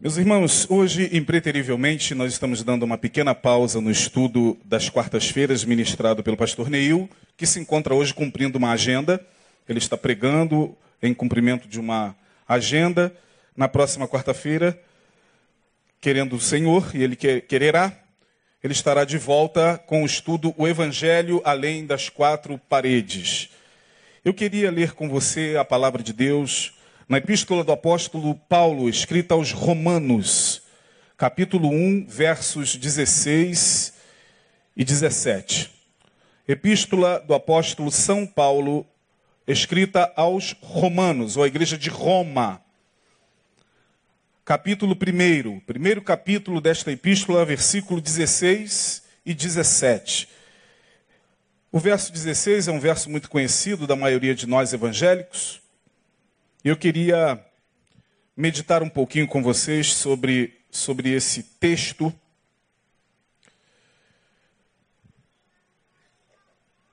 [0.00, 6.22] Meus irmãos, hoje, impreterivelmente, nós estamos dando uma pequena pausa no estudo das quartas-feiras ministrado
[6.22, 9.20] pelo pastor Neil, que se encontra hoje cumprindo uma agenda.
[9.68, 10.72] Ele está pregando
[11.02, 12.14] em cumprimento de uma
[12.48, 13.12] agenda.
[13.56, 14.80] Na próxima quarta-feira,
[16.00, 17.92] querendo o Senhor, e ele quererá,
[18.62, 23.50] ele estará de volta com o estudo O Evangelho Além das Quatro Paredes.
[24.24, 26.77] Eu queria ler com você a palavra de Deus
[27.08, 30.60] na epístola do apóstolo Paulo, escrita aos Romanos,
[31.16, 33.94] capítulo 1, versos 16
[34.76, 35.70] e 17.
[36.46, 38.86] Epístola do apóstolo São Paulo,
[39.46, 42.60] escrita aos Romanos, ou à igreja de Roma.
[44.44, 50.28] Capítulo 1, primeiro capítulo desta epístola, versículo 16 e 17.
[51.72, 55.66] O verso 16 é um verso muito conhecido da maioria de nós evangélicos.
[56.68, 57.42] Eu queria
[58.36, 62.12] meditar um pouquinho com vocês sobre, sobre esse texto.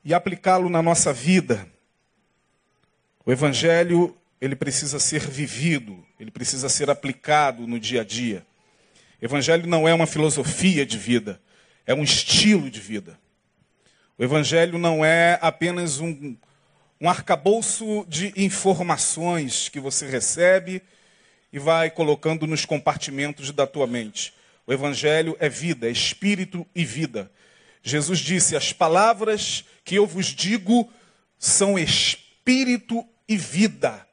[0.02, 1.68] E aplicá-lo na nossa vida.
[3.26, 8.48] O Evangelho, ele precisa ser vivido, ele precisa ser aplicado no dia a dia.
[9.22, 11.42] Evangelho não é uma filosofia de vida,
[11.86, 13.20] é um estilo de vida.
[14.18, 16.38] O Evangelho não é apenas um,
[17.06, 20.82] um arcabouço de informações que você recebe
[21.54, 24.34] e vai colocando nos compartimentos da tua mente.
[24.66, 27.32] O Evangelho é vida, é espírito e vida.
[27.84, 30.92] Jesus disse: As palavras que eu vos digo
[31.38, 34.04] são espírito e vida.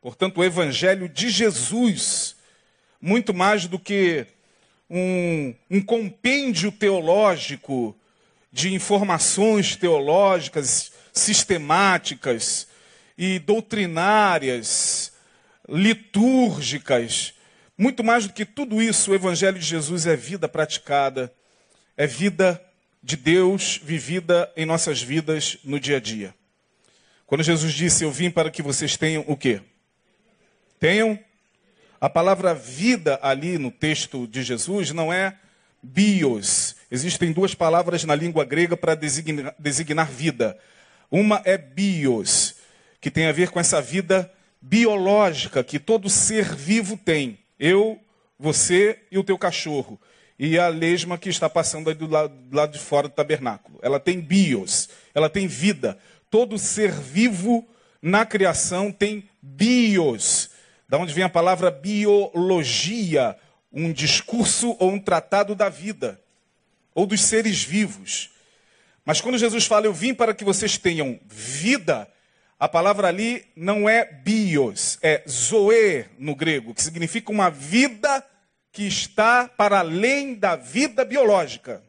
[0.00, 2.34] Portanto, o Evangelho de Jesus,
[2.98, 4.26] muito mais do que
[4.88, 7.94] um, um compêndio teológico
[8.50, 12.66] de informações teológicas sistemáticas
[13.16, 15.12] e doutrinárias,
[15.68, 17.34] litúrgicas.
[17.76, 21.32] Muito mais do que tudo isso, o Evangelho de Jesus é vida praticada,
[21.96, 22.62] é vida
[23.02, 26.34] de Deus vivida em nossas vidas no dia a dia.
[27.26, 29.60] Quando Jesus disse: Eu vim para que vocês tenham o quê?
[30.78, 31.18] Tenham.
[32.00, 35.38] A palavra vida ali no texto de Jesus não é
[35.80, 36.74] bios.
[36.90, 40.58] Existem duas palavras na língua grega para designar, designar vida.
[41.12, 42.54] Uma é bios,
[42.98, 47.38] que tem a ver com essa vida biológica que todo ser vivo tem.
[47.60, 48.00] Eu,
[48.38, 50.00] você e o teu cachorro.
[50.38, 53.78] E a lesma que está passando aí do lado, do lado de fora do tabernáculo.
[53.82, 55.98] Ela tem bios, ela tem vida.
[56.30, 57.68] Todo ser vivo
[58.00, 60.48] na criação tem bios.
[60.88, 63.36] Da onde vem a palavra biologia,
[63.70, 66.18] um discurso ou um tratado da vida,
[66.94, 68.31] ou dos seres vivos.
[69.04, 72.08] Mas quando Jesus fala, eu vim para que vocês tenham vida,
[72.58, 78.24] a palavra ali não é bios, é zoe no grego, que significa uma vida
[78.70, 81.82] que está para além da vida biológica.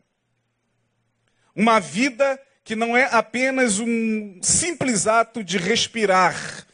[1.56, 6.66] Uma vida que não é apenas um simples ato de respirar,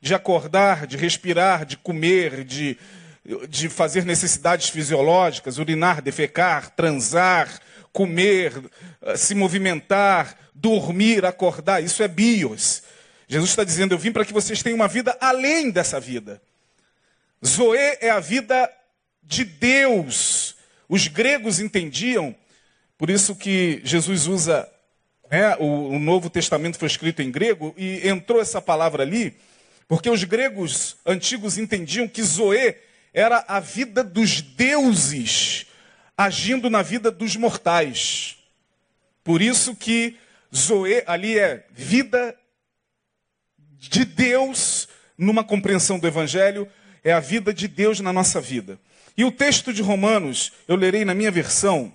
[0.00, 2.76] de acordar, de respirar, de comer, de,
[3.48, 7.60] de fazer necessidades fisiológicas, urinar, defecar, transar,
[7.92, 8.52] comer,
[9.14, 11.82] se movimentar, dormir, acordar.
[11.82, 12.82] Isso é bios.
[13.28, 16.40] Jesus está dizendo: Eu vim para que vocês tenham uma vida além dessa vida.
[17.44, 18.70] Zoe é a vida
[19.22, 20.56] de Deus.
[20.88, 22.34] Os gregos entendiam,
[22.96, 24.68] por isso que Jesus usa,
[25.30, 29.36] né, o, o Novo Testamento foi escrito em grego e entrou essa palavra ali,
[29.88, 32.76] porque os gregos antigos entendiam que Zoe
[33.12, 35.66] era a vida dos deuses
[36.16, 38.35] agindo na vida dos mortais.
[39.26, 40.16] Por isso que
[40.54, 42.32] Zoe ali é vida
[43.76, 44.86] de Deus
[45.18, 46.68] numa compreensão do Evangelho,
[47.02, 48.78] é a vida de Deus na nossa vida.
[49.16, 51.92] E o texto de Romanos, eu lerei na minha versão,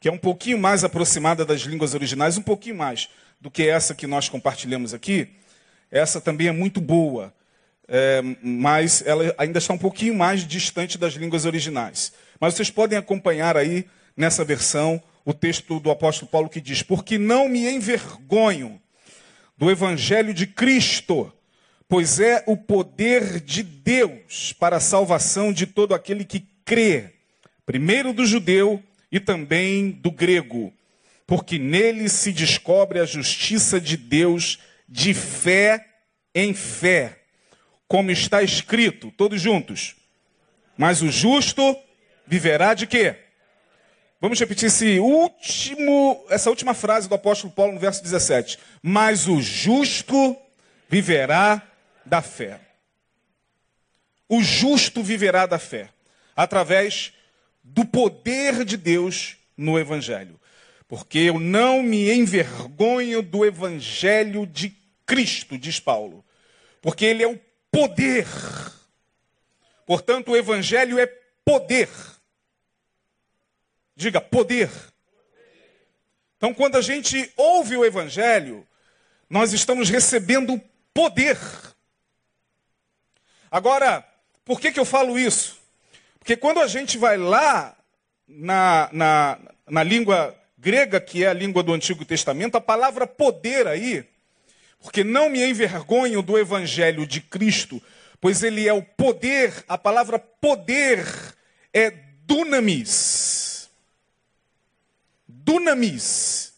[0.00, 3.08] que é um pouquinho mais aproximada das línguas originais, um pouquinho mais
[3.40, 5.28] do que essa que nós compartilhamos aqui.
[5.88, 7.32] Essa também é muito boa,
[7.86, 12.12] é, mas ela ainda está um pouquinho mais distante das línguas originais.
[12.40, 13.86] Mas vocês podem acompanhar aí
[14.16, 18.80] nessa versão o texto do apóstolo Paulo que diz: Porque não me envergonho
[19.58, 21.30] do evangelho de Cristo,
[21.86, 27.12] pois é o poder de Deus para a salvação de todo aquele que crê,
[27.66, 28.82] primeiro do judeu
[29.12, 30.72] e também do grego,
[31.26, 34.58] porque nele se descobre a justiça de Deus
[34.88, 35.84] de fé
[36.34, 37.18] em fé,
[37.86, 39.94] como está escrito, todos juntos.
[40.74, 41.76] Mas o justo
[42.26, 43.27] viverá de quê?
[44.20, 44.70] Vamos repetir
[45.00, 48.58] último, essa última frase do apóstolo Paulo no verso 17.
[48.82, 50.36] Mas o justo
[50.88, 51.62] viverá
[52.04, 52.60] da fé.
[54.28, 55.90] O justo viverá da fé.
[56.38, 57.12] através
[57.64, 60.40] do poder de Deus no Evangelho.
[60.86, 64.72] Porque eu não me envergonho do Evangelho de
[65.04, 66.24] Cristo, diz Paulo.
[66.80, 67.38] Porque ele é o
[67.72, 68.24] poder.
[69.84, 71.06] Portanto, o Evangelho é
[71.44, 71.88] poder.
[73.98, 74.70] Diga, poder.
[76.36, 78.64] Então, quando a gente ouve o Evangelho,
[79.28, 80.62] nós estamos recebendo
[80.94, 81.36] poder.
[83.50, 84.06] Agora,
[84.44, 85.58] por que, que eu falo isso?
[86.20, 87.76] Porque quando a gente vai lá
[88.28, 93.66] na, na, na língua grega, que é a língua do Antigo Testamento, a palavra poder
[93.66, 94.04] aí,
[94.80, 97.82] porque não me envergonho do Evangelho de Cristo,
[98.20, 101.04] pois ele é o poder, a palavra poder
[101.74, 103.37] é dunamis.
[105.48, 106.52] Dunamis.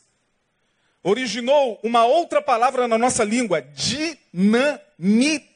[1.00, 5.48] Originou uma outra palavra na nossa língua, dinamite.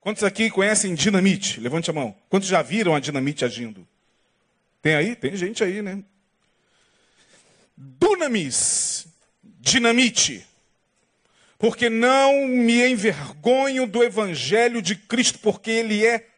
[0.00, 1.58] Quantos aqui conhecem dinamite?
[1.58, 2.16] Levante a mão.
[2.28, 3.84] Quantos já viram a dinamite agindo?
[4.80, 5.16] Tem aí?
[5.16, 6.04] Tem gente aí, né?
[7.76, 9.08] Dunamis,
[9.42, 10.46] dinamite.
[11.58, 16.28] Porque não me envergonho do evangelho de Cristo, porque ele é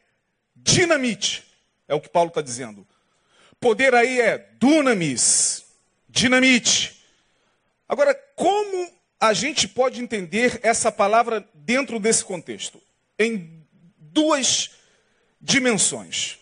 [0.56, 1.44] dinamite.
[1.87, 2.87] É o que Paulo está dizendo.
[3.60, 5.64] Poder aí é dunamis,
[6.08, 7.05] dinamite.
[7.88, 12.81] Agora, como a gente pode entender essa palavra dentro desse contexto?
[13.19, 13.66] Em
[13.99, 14.70] duas
[15.40, 16.38] dimensões.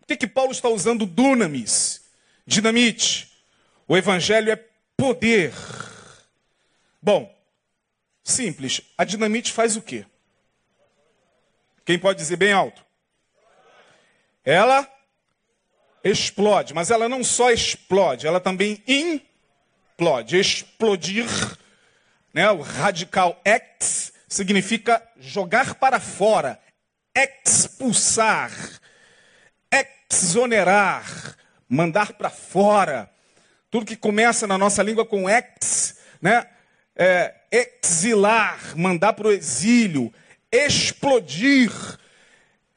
[0.00, 2.02] Por que, que Paulo está usando dunamis,
[2.46, 3.32] dinamite?
[3.88, 4.64] O evangelho é
[4.96, 5.52] poder.
[7.02, 7.34] Bom,
[8.22, 8.80] simples.
[8.96, 10.06] A dinamite faz o quê?
[11.84, 12.84] Quem pode dizer bem alto?
[14.44, 14.90] Ela
[16.04, 20.38] explode, mas ela não só explode, ela também implode.
[20.38, 21.26] Explodir,
[22.32, 26.60] né, o radical ex significa jogar para fora,
[27.16, 28.52] expulsar,
[29.72, 31.36] exonerar,
[31.68, 33.10] mandar para fora.
[33.70, 36.46] Tudo que começa na nossa língua com ex, né?
[36.96, 40.14] É, exilar, mandar para o exílio,
[40.52, 41.72] explodir,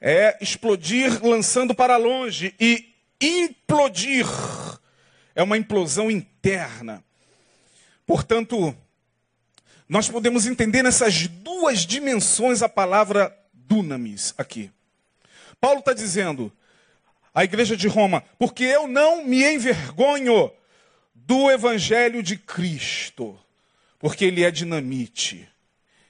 [0.01, 4.25] é explodir lançando para longe e implodir
[5.35, 7.03] é uma implosão interna.
[8.05, 8.75] Portanto,
[9.87, 14.71] nós podemos entender nessas duas dimensões a palavra dunamis aqui.
[15.59, 16.51] Paulo está dizendo
[17.33, 20.51] à igreja de Roma, porque eu não me envergonho
[21.13, 23.39] do evangelho de Cristo,
[23.99, 25.47] porque ele é dinamite,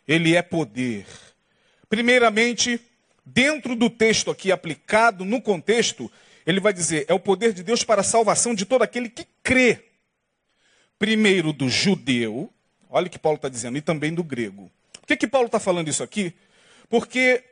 [0.07, 1.05] ele é poder.
[1.89, 2.79] Primeiramente,
[3.25, 6.11] dentro do texto aqui aplicado no contexto,
[6.47, 9.27] ele vai dizer: é o poder de Deus para a salvação de todo aquele que
[9.43, 9.83] crê.
[10.97, 12.51] Primeiro do judeu,
[12.89, 14.71] olha o que Paulo está dizendo, e também do grego.
[14.93, 16.33] Por que, que Paulo está falando isso aqui?
[16.89, 17.43] Porque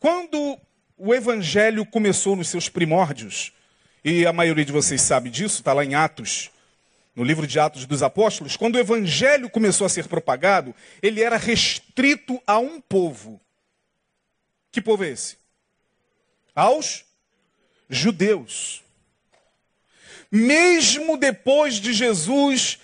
[0.00, 0.58] quando
[0.96, 3.52] o evangelho começou nos seus primórdios,
[4.02, 6.50] e a maioria de vocês sabe disso, está lá em Atos,
[7.14, 11.36] no livro de Atos dos Apóstolos, quando o evangelho começou a ser propagado, ele era
[11.36, 13.40] restrito a um povo.
[14.72, 15.36] Que povo é esse?
[16.54, 17.04] Aos
[17.92, 18.82] judeus.
[20.30, 22.78] Mesmo depois de Jesus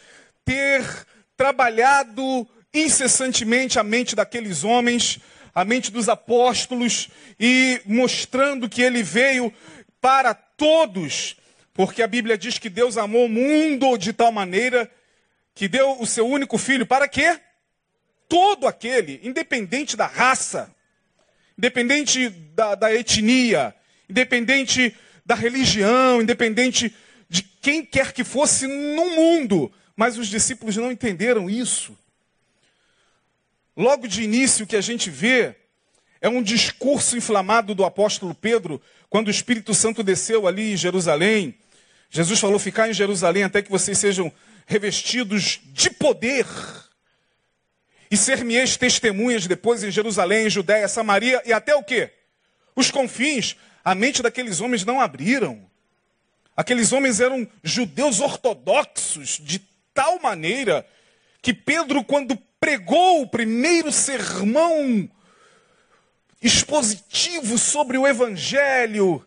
[0.44, 0.84] ter
[1.34, 5.18] trabalhado incessantemente a mente daqueles homens,
[5.54, 7.08] a mente dos apóstolos
[7.40, 9.52] e mostrando que ele veio
[9.98, 11.36] para todos,
[11.72, 14.90] porque a Bíblia diz que Deus amou o mundo de tal maneira
[15.54, 17.40] que deu o seu único filho para quê?
[18.28, 20.70] Todo aquele, independente da raça,
[21.56, 23.74] independente da, da etnia,
[24.08, 24.94] independente
[25.28, 26.94] da religião, independente
[27.28, 29.70] de quem quer que fosse no mundo.
[29.94, 31.94] Mas os discípulos não entenderam isso.
[33.76, 35.54] Logo de início, o que a gente vê
[36.22, 38.80] é um discurso inflamado do apóstolo Pedro,
[39.10, 41.54] quando o Espírito Santo desceu ali em Jerusalém.
[42.08, 44.32] Jesus falou: ficar em Jerusalém até que vocês sejam
[44.66, 46.46] revestidos de poder.
[48.10, 52.12] E ser-me-eis testemunhas depois em Jerusalém, Judéia, Samaria e até o quê?
[52.74, 53.54] Os confins.
[53.88, 55.64] A mente daqueles homens não abriram.
[56.54, 59.60] Aqueles homens eram judeus ortodoxos de
[59.94, 60.86] tal maneira
[61.40, 65.08] que Pedro, quando pregou o primeiro sermão
[66.42, 69.24] expositivo sobre o Evangelho,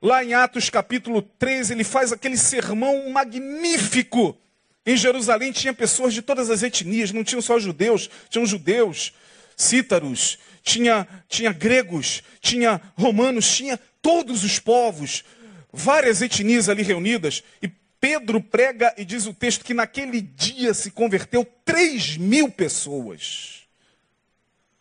[0.00, 4.38] lá em Atos capítulo 13, ele faz aquele sermão magnífico.
[4.86, 9.12] Em Jerusalém tinha pessoas de todas as etnias, não tinham só judeus, tinham judeus,
[9.56, 10.38] cítaros,
[10.68, 15.24] tinha, tinha gregos, tinha romanos, tinha todos os povos,
[15.72, 17.42] várias etnias ali reunidas.
[17.62, 17.68] E
[18.00, 23.66] Pedro prega e diz o texto que naquele dia se converteu 3 mil pessoas.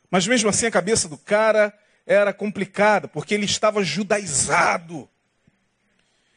[0.09, 5.09] Mas mesmo assim a cabeça do cara era complicada, porque ele estava judaizado.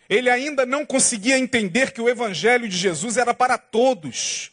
[0.08, 4.50] Ele ainda não conseguia entender que o evangelho de Jesus era para todos.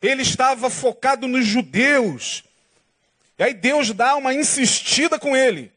[0.00, 2.44] Ele estava focado nos judeus.
[3.36, 5.72] E aí Deus dá uma insistida com ele.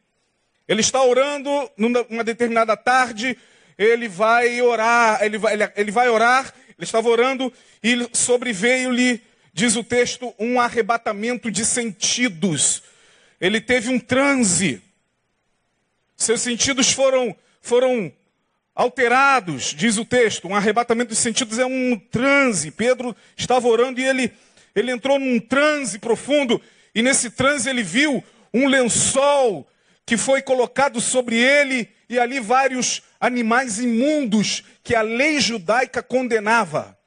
[0.67, 3.37] Ele está orando numa determinada tarde,
[3.77, 7.51] ele vai orar, ele vai, ele, ele vai orar, ele estava orando
[7.83, 9.21] e sobreveio-lhe,
[9.53, 12.83] diz o texto, um arrebatamento de sentidos.
[13.41, 14.81] Ele teve um transe.
[16.15, 18.11] Seus sentidos foram, foram
[18.73, 20.47] alterados, diz o texto.
[20.47, 22.71] Um arrebatamento de sentidos é um transe.
[22.71, 24.31] Pedro estava orando e ele,
[24.73, 26.61] ele entrou num transe profundo.
[26.95, 29.67] E nesse transe ele viu um lençol
[30.05, 36.97] que foi colocado sobre ele e ali vários animais imundos que a lei judaica condenava,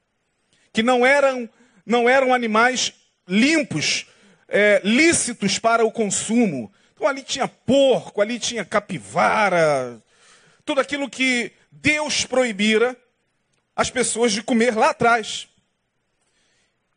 [0.73, 1.49] que não eram,
[1.85, 2.93] não eram animais
[3.29, 4.07] limpos,
[4.49, 6.73] é, lícitos para o consumo.
[6.95, 10.03] Então ali tinha porco, ali tinha capivara,
[10.65, 12.97] tudo aquilo que Deus proibira
[13.75, 15.49] as pessoas de comer lá atrás,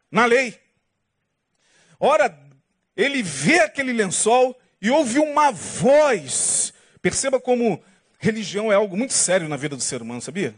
[0.10, 0.58] na lei.
[2.00, 2.40] Ora,
[2.96, 6.74] ele vê aquele lençol e ouve uma voz.
[7.02, 7.82] Perceba como
[8.18, 10.56] religião é algo muito sério na vida do ser humano, sabia?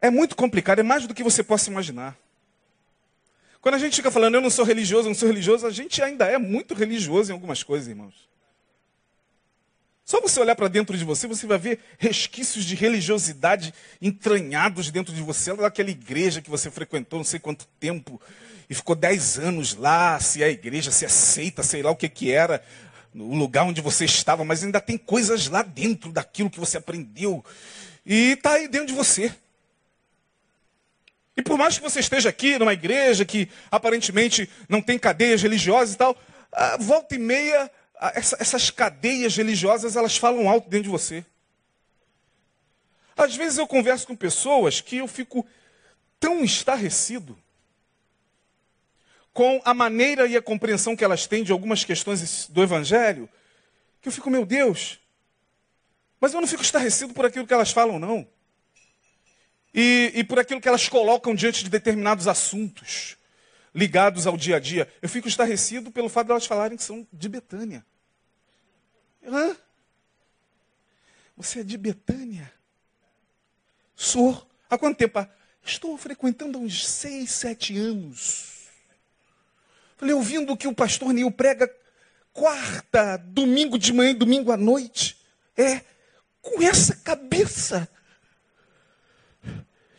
[0.00, 2.16] É muito complicado, é mais do que você possa imaginar.
[3.60, 6.02] Quando a gente fica falando, eu não sou religioso, eu não sou religioso, a gente
[6.02, 8.28] ainda é muito religioso em algumas coisas, irmãos.
[10.04, 15.14] Só você olhar para dentro de você, você vai ver resquícios de religiosidade entranhados dentro
[15.14, 18.20] de você, daquela igreja que você frequentou não sei quanto tempo
[18.68, 22.08] e ficou dez anos lá, se é a igreja, se é sei lá o que
[22.08, 22.62] que era,
[23.14, 27.44] o lugar onde você estava, mas ainda tem coisas lá dentro daquilo que você aprendeu
[28.04, 29.32] e está aí dentro de você.
[31.36, 35.94] E por mais que você esteja aqui numa igreja que aparentemente não tem cadeias religiosas
[35.94, 36.16] e tal,
[36.78, 37.70] volta e meia
[38.14, 41.24] essa, essas cadeias religiosas, elas falam alto dentro de você.
[43.16, 45.46] Às vezes eu converso com pessoas que eu fico
[46.18, 47.38] tão estarrecido
[49.32, 53.28] com a maneira e a compreensão que elas têm de algumas questões do Evangelho,
[54.00, 55.00] que eu fico, meu Deus,
[56.20, 58.26] mas eu não fico estarrecido por aquilo que elas falam, não.
[59.74, 63.16] E, e por aquilo que elas colocam diante de determinados assuntos
[63.74, 64.92] ligados ao dia a dia.
[65.00, 67.84] Eu fico estarrecido pelo fato de elas falarem que são de Betânia.
[69.26, 69.56] Hã?
[71.36, 72.52] Você é de Betânia?
[73.96, 74.48] Sou.
[74.68, 75.26] Há quanto tempo?
[75.64, 78.51] Estou frequentando há uns seis, sete anos.
[80.02, 81.72] Falei, ouvindo que o pastor Nil prega
[82.32, 85.16] quarta, domingo de manhã e domingo à noite.
[85.56, 85.80] É,
[86.40, 87.88] com essa cabeça.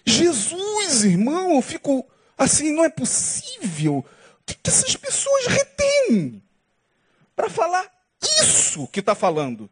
[0.05, 2.05] Jesus, irmão, eu fico
[2.37, 3.99] assim, não é possível.
[3.99, 6.43] O que, que essas pessoas retêm
[7.33, 7.89] para falar
[8.41, 9.69] isso que está falando.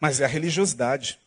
[0.00, 1.20] Mas é a religiosidade.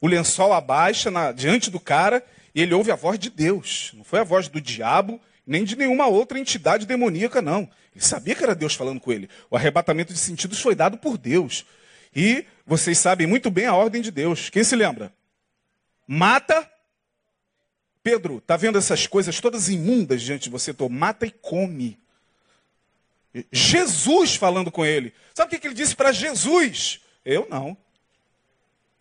[0.00, 3.92] O lençol abaixa na, diante do cara e ele ouve a voz de Deus.
[3.94, 7.70] Não foi a voz do diabo, nem de nenhuma outra entidade demoníaca, não.
[7.94, 9.30] Ele sabia que era Deus falando com ele.
[9.50, 11.64] O arrebatamento de sentidos foi dado por Deus.
[12.14, 14.50] E vocês sabem muito bem a ordem de Deus.
[14.50, 15.12] Quem se lembra?
[16.06, 16.68] Mata.
[18.02, 20.74] Pedro, está vendo essas coisas todas imundas diante de você?
[20.74, 21.98] Tô, mata e come.
[23.52, 25.12] Jesus falando com ele.
[25.34, 27.00] Sabe o que ele disse para Jesus?
[27.24, 27.76] Eu não.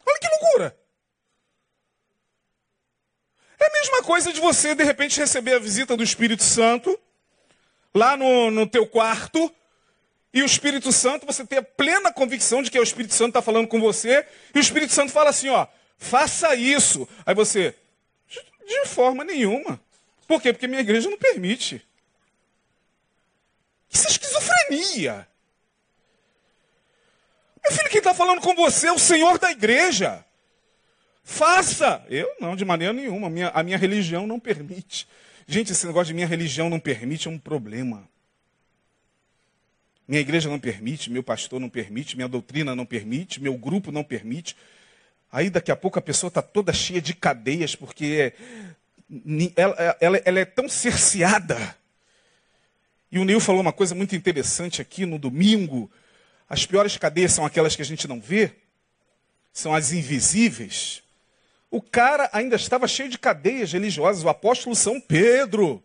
[0.06, 0.78] Olha que loucura.
[3.60, 7.00] É a mesma coisa de você, de repente, receber a visita do Espírito Santo,
[7.94, 9.54] lá no, no teu quarto,
[10.34, 13.30] e o Espírito Santo, você ter a plena convicção de que é o Espírito Santo
[13.30, 15.66] está falando com você, e o Espírito Santo fala assim, ó,
[15.98, 17.08] faça isso.
[17.26, 17.74] Aí você,
[18.28, 19.80] de forma nenhuma.
[20.28, 20.52] Por quê?
[20.52, 21.82] Porque minha igreja não permite.
[23.90, 25.28] Isso é esquizofrenia.
[27.64, 30.24] Meu filho, quem está falando com você é o Senhor da igreja.
[31.25, 32.05] Faça.
[32.08, 33.27] Eu não, de maneira nenhuma.
[33.27, 35.05] A minha, a minha religião não permite.
[35.46, 38.08] Gente, esse negócio de minha religião não permite é um problema.
[40.08, 44.03] Minha igreja não permite, meu pastor não permite, minha doutrina não permite, meu grupo não
[44.03, 44.55] permite.
[45.32, 48.34] Aí daqui a pouco a pessoa está toda cheia de cadeias, porque
[49.55, 51.75] ela, ela, ela é tão cerceada
[53.15, 55.89] e o Neil falou uma coisa muito interessante aqui no domingo.
[56.50, 58.51] As piores cadeias são aquelas que a gente não vê,
[59.53, 61.01] são as invisíveis.
[61.75, 65.84] O cara ainda estava cheio de cadeias religiosas, o apóstolo São Pedro.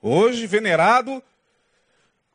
[0.00, 1.20] Hoje venerado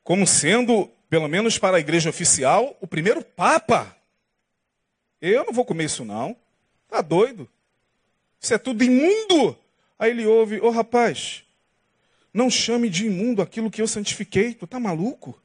[0.04, 3.96] como sendo, pelo menos para a igreja oficial, o primeiro papa.
[5.22, 6.36] Eu não vou comer isso não.
[6.90, 7.50] Tá doido?
[8.38, 9.58] Isso é tudo imundo.
[9.98, 11.46] Aí ele ouve, ô oh, rapaz,
[12.34, 14.54] não chame de imundo aquilo que eu santifiquei.
[14.54, 15.42] Tu tá maluco?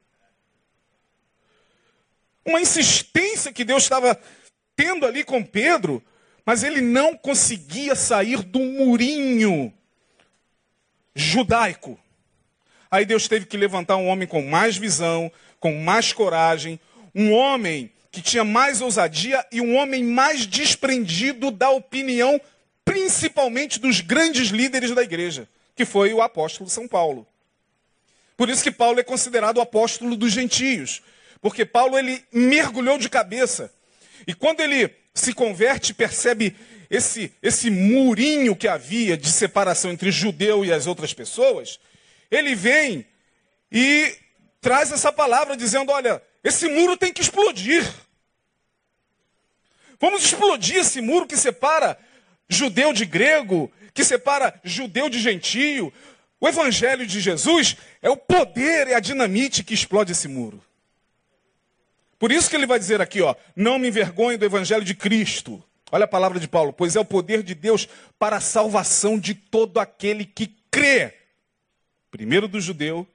[2.44, 4.18] uma insistência que Deus estava
[4.76, 6.02] tendo ali com Pedro,
[6.46, 9.74] mas ele não conseguia sair do murinho
[11.12, 11.98] judaico.
[12.88, 16.78] Aí Deus teve que levantar um homem com mais visão, com mais coragem,
[17.12, 22.40] um homem que tinha mais ousadia e um homem mais desprendido da opinião,
[22.84, 27.26] principalmente dos grandes líderes da igreja, que foi o apóstolo São Paulo.
[28.36, 31.02] Por isso que Paulo é considerado o apóstolo dos gentios,
[31.40, 33.72] porque Paulo ele mergulhou de cabeça.
[34.26, 36.54] E quando ele se converte, percebe
[36.90, 41.80] esse, esse murinho que havia de separação entre judeu e as outras pessoas,
[42.30, 43.04] ele vem
[43.72, 44.14] e
[44.60, 47.84] traz essa palavra dizendo: olha, esse muro tem que explodir.
[49.98, 51.98] Vamos explodir esse muro que separa
[52.48, 55.92] judeu de grego, que separa judeu de gentio.
[56.38, 60.62] O evangelho de Jesus é o poder, é a dinamite que explode esse muro.
[62.18, 65.62] Por isso que ele vai dizer aqui, ó, não me envergonhe do evangelho de Cristo.
[65.92, 69.34] Olha a palavra de Paulo, pois é o poder de Deus para a salvação de
[69.34, 71.14] todo aquele que crê.
[72.10, 73.06] Primeiro do judeu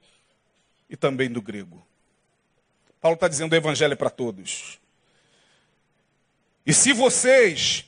[0.88, 1.84] e também do grego.
[3.00, 4.78] Paulo está dizendo o evangelho é para todos.
[6.64, 7.84] E se vocês,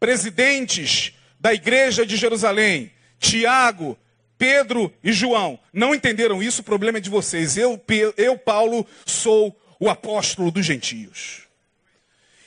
[0.00, 3.96] presidentes da igreja de Jerusalém, Tiago,
[4.36, 7.56] Pedro e João, não entenderam isso, o problema é de vocês.
[7.56, 7.80] Eu,
[8.16, 11.42] eu Paulo, sou o apóstolo dos gentios.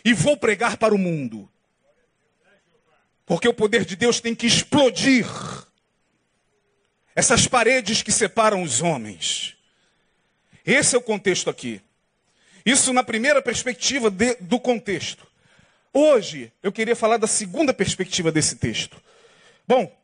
[0.03, 1.49] E vou pregar para o mundo.
[3.25, 5.27] Porque o poder de Deus tem que explodir
[7.15, 9.55] essas paredes que separam os homens.
[10.65, 11.81] Esse é o contexto aqui.
[12.65, 15.27] Isso na primeira perspectiva de, do contexto.
[15.93, 19.01] Hoje eu queria falar da segunda perspectiva desse texto.
[19.67, 19.95] Bom,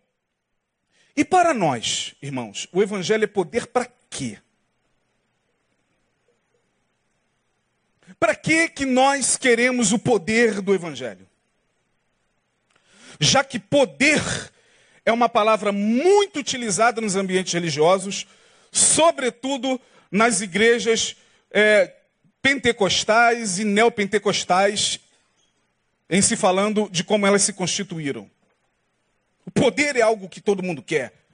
[1.16, 4.38] e para nós, irmãos, o evangelho é poder para quê?
[8.20, 11.28] Para que que nós queremos o poder do evangelho?
[13.20, 14.22] Já que poder
[15.04, 18.28] é uma palavra muito utilizada nos ambientes religiosos,
[18.72, 21.16] sobretudo nas igrejas
[21.50, 21.92] é,
[22.40, 25.00] pentecostais e neopentecostais,
[26.08, 28.30] em se falando de como elas se constituíram.
[29.44, 31.25] O poder é algo que todo mundo quer.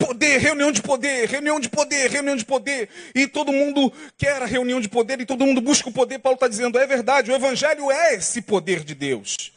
[0.00, 2.88] Poder, reunião de poder, reunião de poder, reunião de poder.
[3.14, 6.18] E todo mundo quer a reunião de poder e todo mundo busca o poder.
[6.18, 9.52] Paulo está dizendo, é verdade, o Evangelho é esse poder de Deus.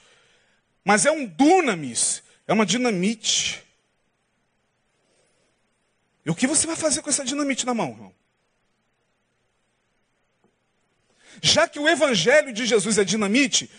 [0.84, 3.64] Mas é um dunamis, é uma dinamite.
[6.26, 8.14] E o que você vai fazer com essa dinamite na mão, irmão?
[11.42, 13.72] Já que o Evangelho de Jesus é dinamite,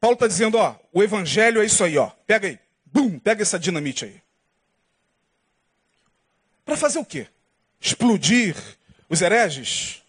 [0.00, 2.10] Paulo está dizendo, ó, o Evangelho é isso aí, ó.
[2.26, 2.58] Pega aí.
[2.84, 4.23] Bum, pega essa dinamite aí.
[6.64, 7.26] Para fazer o quê?
[7.80, 8.56] Explodir
[9.08, 10.02] os hereges?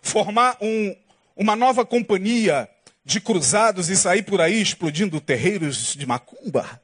[0.00, 0.96] Formar um,
[1.36, 2.68] uma nova companhia
[3.04, 6.80] de cruzados e sair por aí explodindo terreiros de macumba?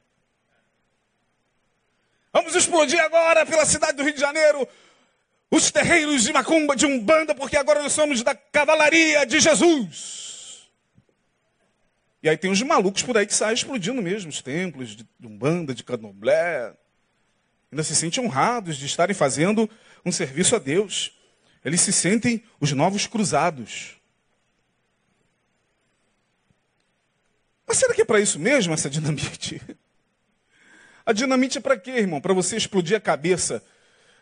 [2.33, 4.67] Vamos explodir agora pela cidade do Rio de Janeiro
[5.49, 10.67] os terreiros de macumba, de umbanda, porque agora nós somos da cavalaria de Jesus.
[12.21, 15.73] E aí tem uns malucos por aí que saem explodindo mesmo os templos de umbanda,
[15.73, 16.73] de candomblé
[17.71, 19.69] ainda se sentem honrados de estarem fazendo
[20.05, 21.11] um serviço a Deus.
[21.63, 23.97] Eles se sentem os novos cruzados.
[27.67, 29.61] Mas será que é para isso mesmo essa dinamite?
[31.05, 32.21] A dinamite é para quê, irmão?
[32.21, 33.63] Para você explodir a cabeça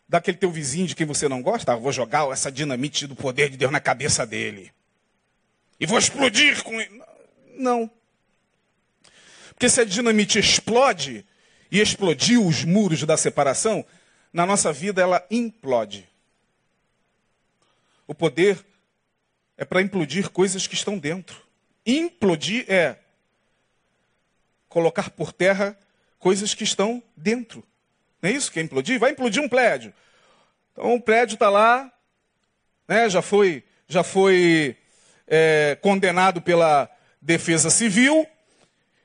[0.08, 1.73] daquele teu vizinho de quem você não gosta?
[1.73, 4.71] Ah, vou jogar essa dinamite do poder de Deus na cabeça dele.
[5.79, 7.01] E vou explodir com ele.
[7.58, 7.89] Não.
[9.49, 11.25] Porque se a dinamite explode,
[11.71, 13.86] e explodiu os muros da separação,
[14.32, 16.08] na nossa vida ela implode.
[18.08, 18.63] O poder
[19.58, 21.41] é para implodir coisas que estão dentro.
[21.86, 22.97] Implodir é
[24.67, 25.78] colocar por terra
[26.19, 27.63] coisas que estão dentro.
[28.21, 28.99] Não é isso que é implodir?
[28.99, 29.93] Vai implodir um prédio.
[30.73, 31.91] Então o prédio está lá,
[32.88, 34.75] né, já foi, já foi
[35.28, 36.89] é, condenado pela
[37.21, 38.28] defesa civil,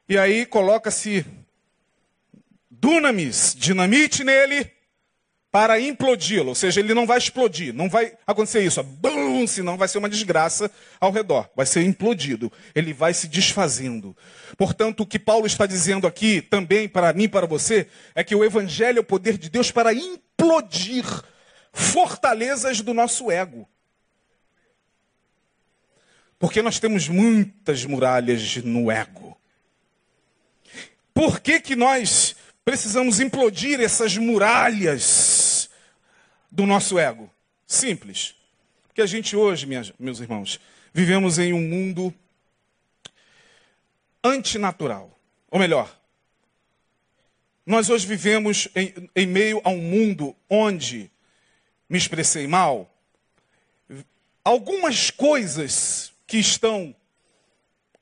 [0.09, 1.25] e aí coloca-se
[2.81, 4.71] dunamis, dinamite nele,
[5.51, 6.49] para implodi-lo.
[6.49, 10.09] Ou seja, ele não vai explodir, não vai acontecer isso, bum, senão vai ser uma
[10.09, 14.17] desgraça ao redor, vai ser implodido, ele vai se desfazendo.
[14.57, 18.35] Portanto, o que Paulo está dizendo aqui, também para mim e para você, é que
[18.35, 21.05] o Evangelho é o poder de Deus para implodir
[21.73, 23.69] fortalezas do nosso ego.
[26.39, 29.37] Porque nós temos muitas muralhas no ego.
[31.13, 32.35] Por que, que nós
[32.65, 35.71] Precisamos implodir essas muralhas
[36.51, 37.31] do nosso ego.
[37.67, 38.35] Simples.
[38.87, 40.61] Porque a gente hoje, minhas, meus irmãos,
[40.93, 42.13] vivemos em um mundo
[44.23, 45.19] antinatural.
[45.51, 45.97] Ou melhor,
[47.65, 51.11] nós hoje vivemos em, em meio a um mundo onde,
[51.89, 52.93] me expressei mal,
[54.45, 56.95] algumas coisas que estão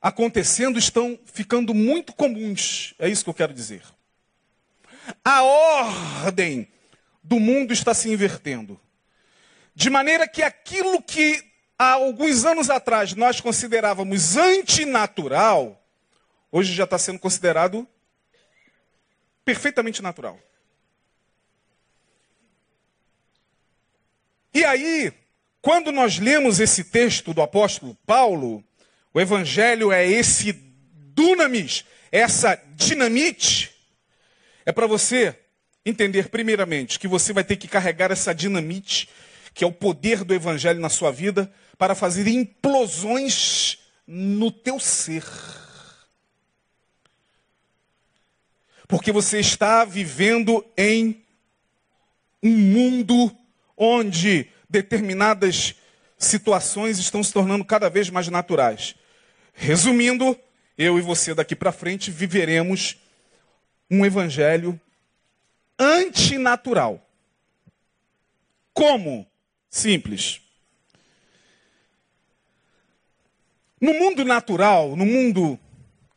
[0.01, 2.93] acontecendo estão ficando muito comuns.
[2.97, 3.83] É isso que eu quero dizer.
[5.23, 6.67] A ordem
[7.23, 8.79] do mundo está se invertendo.
[9.75, 11.43] De maneira que aquilo que
[11.77, 15.81] há alguns anos atrás nós considerávamos antinatural,
[16.51, 17.87] hoje já está sendo considerado
[19.45, 20.37] perfeitamente natural.
[24.53, 25.13] E aí,
[25.61, 28.63] quando nós lemos esse texto do apóstolo Paulo,
[29.13, 33.78] o evangelho é esse dunamis, essa dinamite.
[34.69, 35.35] É para você
[35.83, 39.09] entender, primeiramente, que você vai ter que carregar essa dinamite,
[39.51, 45.23] que é o poder do evangelho na sua vida, para fazer implosões no teu ser.
[48.87, 51.25] Porque você está vivendo em
[52.43, 53.35] um mundo
[53.75, 55.73] onde determinadas
[56.15, 58.93] situações estão se tornando cada vez mais naturais.
[59.51, 60.39] Resumindo,
[60.77, 63.08] eu e você daqui para frente viveremos
[63.89, 64.79] um evangelho
[65.77, 67.05] antinatural.
[68.73, 69.25] Como?
[69.69, 70.41] Simples.
[73.79, 75.59] No mundo natural, no mundo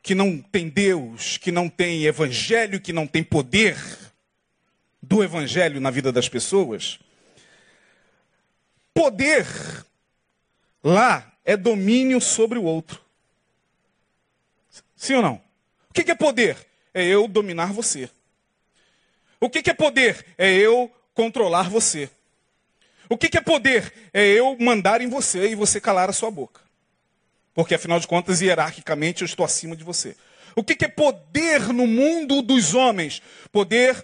[0.03, 3.77] que não tem Deus, que não tem evangelho, que não tem poder
[5.01, 6.99] do evangelho na vida das pessoas,
[8.93, 9.47] poder
[10.83, 13.01] lá é domínio sobre o outro.
[14.97, 15.43] Sim ou não?
[15.91, 16.72] O que é poder?
[16.95, 18.11] É eu dominar você.
[19.41, 20.25] O que é poder?
[20.39, 22.11] É eu controlar você.
[23.09, 23.93] O que é poder?
[24.13, 26.61] É eu mandar em você e você calar a sua boca.
[27.55, 30.17] Porque, afinal de contas, hierarquicamente, eu estou acima de você.
[30.57, 33.21] O que é poder no mundo dos homens?
[33.51, 34.03] Poder,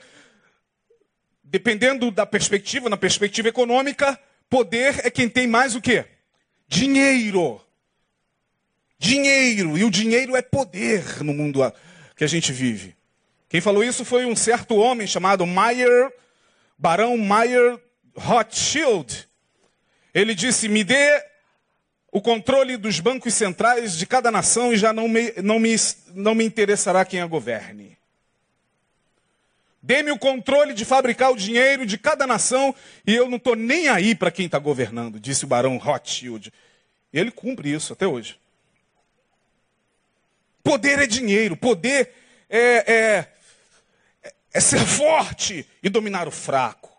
[1.42, 4.18] dependendo da perspectiva, na perspectiva econômica,
[4.50, 6.04] poder é quem tem mais o quê?
[6.66, 7.60] Dinheiro.
[8.98, 11.62] Dinheiro, e o dinheiro é poder no mundo
[12.18, 12.96] que a gente vive.
[13.48, 16.12] Quem falou isso foi um certo homem chamado Meyer,
[16.76, 17.78] Barão Meyer
[18.16, 19.26] Rothschild.
[20.12, 21.24] Ele disse: Me dê
[22.10, 25.76] o controle dos bancos centrais de cada nação e já não me, não me,
[26.12, 27.96] não me interessará quem a governe.
[29.80, 32.74] Dê-me o controle de fabricar o dinheiro de cada nação
[33.06, 36.52] e eu não estou nem aí para quem está governando, disse o barão Rothschild.
[37.12, 38.36] E ele cumpre isso até hoje.
[40.68, 42.12] Poder é dinheiro, poder
[42.46, 43.32] é, é,
[44.52, 46.94] é ser forte e dominar o fraco.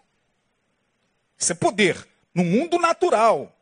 [1.37, 1.95] Isso é poder
[2.33, 3.55] no mundo natural.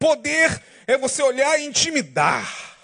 [0.00, 2.76] Poder é você olhar e intimidar.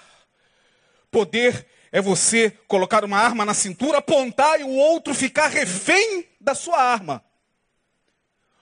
[1.11, 6.55] Poder é você colocar uma arma na cintura, apontar e o outro ficar refém da
[6.55, 7.25] sua arma.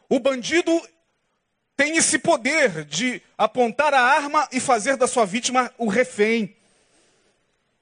[0.08, 0.72] O bandido
[1.76, 6.55] tem esse poder de apontar a arma e fazer da sua vítima o refém.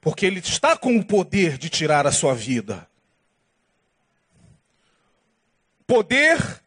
[0.05, 2.87] Porque ele está com o poder de tirar a sua vida.
[5.87, 6.61] Poder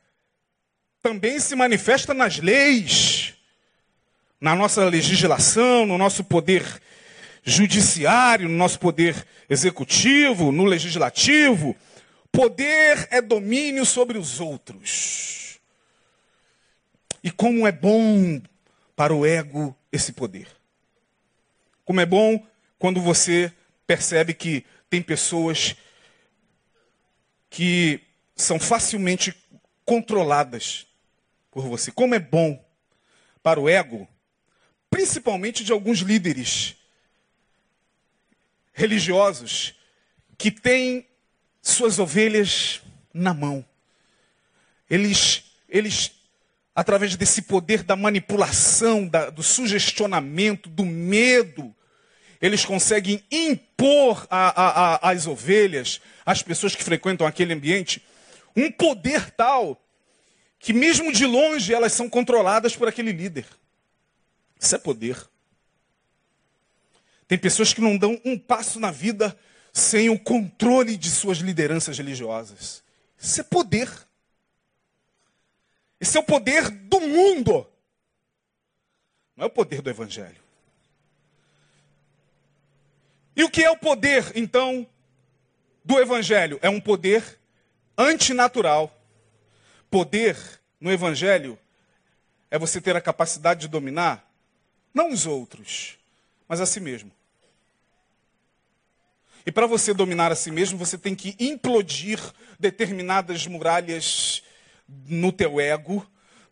[1.01, 3.35] também se manifesta nas leis,
[4.41, 6.83] na nossa legislação, no nosso poder
[7.45, 11.77] judiciário, no nosso poder executivo, no legislativo.
[12.33, 15.61] Poder é domínio sobre os outros.
[17.23, 18.43] E como é bom
[18.97, 20.49] para o ego esse poder.
[21.85, 22.45] Como é bom
[22.79, 23.53] quando você
[23.87, 25.77] percebe que tem pessoas
[27.51, 28.01] que
[28.37, 29.35] são facilmente
[29.85, 30.87] controladas
[31.51, 31.91] por você.
[31.91, 32.63] Como é bom
[33.43, 34.09] para o ego,
[34.91, 36.77] principalmente de alguns líderes
[38.73, 39.75] religiosos
[40.37, 41.07] que têm
[41.61, 42.81] suas ovelhas
[43.13, 43.65] na mão.
[44.89, 46.13] Eles, eles
[46.75, 51.75] através desse poder da manipulação, da, do sugestionamento, do medo,
[52.41, 58.05] eles conseguem impor às ovelhas, às pessoas que frequentam aquele ambiente,
[58.57, 59.81] um poder tal
[60.59, 63.47] que, mesmo de longe, elas são controladas por aquele líder.
[64.59, 65.17] Isso é poder.
[67.27, 69.39] Tem pessoas que não dão um passo na vida
[69.73, 72.83] sem o controle de suas lideranças religiosas.
[73.19, 73.89] Isso é poder.
[76.01, 77.67] Esse é o poder do mundo.
[79.37, 80.48] Não é o poder do Evangelho.
[83.39, 84.85] E o que é o poder, então,
[85.85, 86.59] do Evangelho?
[86.61, 87.39] É um poder
[87.97, 88.93] antinatural.
[89.89, 90.37] Poder
[90.81, 91.57] no Evangelho
[92.51, 94.29] é você ter a capacidade de dominar
[94.93, 95.97] não os outros,
[96.49, 97.13] mas a si mesmo.
[99.47, 102.19] E para você dominar a si mesmo, você tem que implodir
[102.59, 104.43] determinadas muralhas
[105.07, 106.05] no teu ego,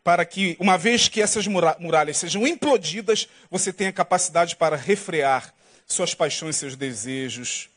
[0.04, 5.52] para que, uma vez que essas muralhas sejam implodidas, você tenha capacidade para refrear
[5.86, 7.70] suas paixões, seus desejos,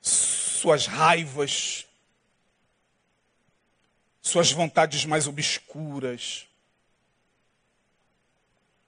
[0.00, 1.86] suas raivas,
[4.22, 6.46] suas vontades mais obscuras,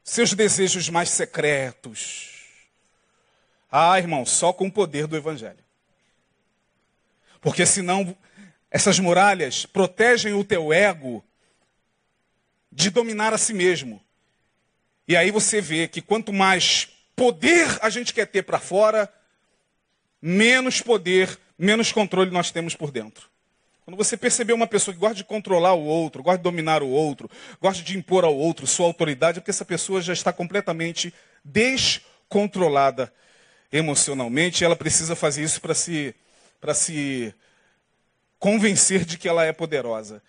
[0.03, 2.31] seus desejos mais secretos.
[3.71, 5.63] Ah, irmão, só com o poder do Evangelho.
[7.41, 8.17] Porque senão
[8.71, 11.23] essas muralhas protegem o teu ego
[12.73, 14.03] de dominar a si mesmo.
[15.07, 19.13] E aí você vê que quanto mais poder a gente quer ter para fora,
[20.21, 23.29] menos poder, menos controle nós temos por dentro.
[23.85, 26.89] Quando você perceber uma pessoa que gosta de controlar o outro, gosta de dominar o
[26.89, 31.15] outro, gosta de impor ao outro sua autoridade, é porque essa pessoa já está completamente
[31.45, 33.13] descontrolada
[33.73, 34.65] emocionalmente.
[34.65, 36.15] Ela precisa fazer isso para se,
[36.61, 37.33] para se
[38.41, 40.21] convencer de que ela é poderosa.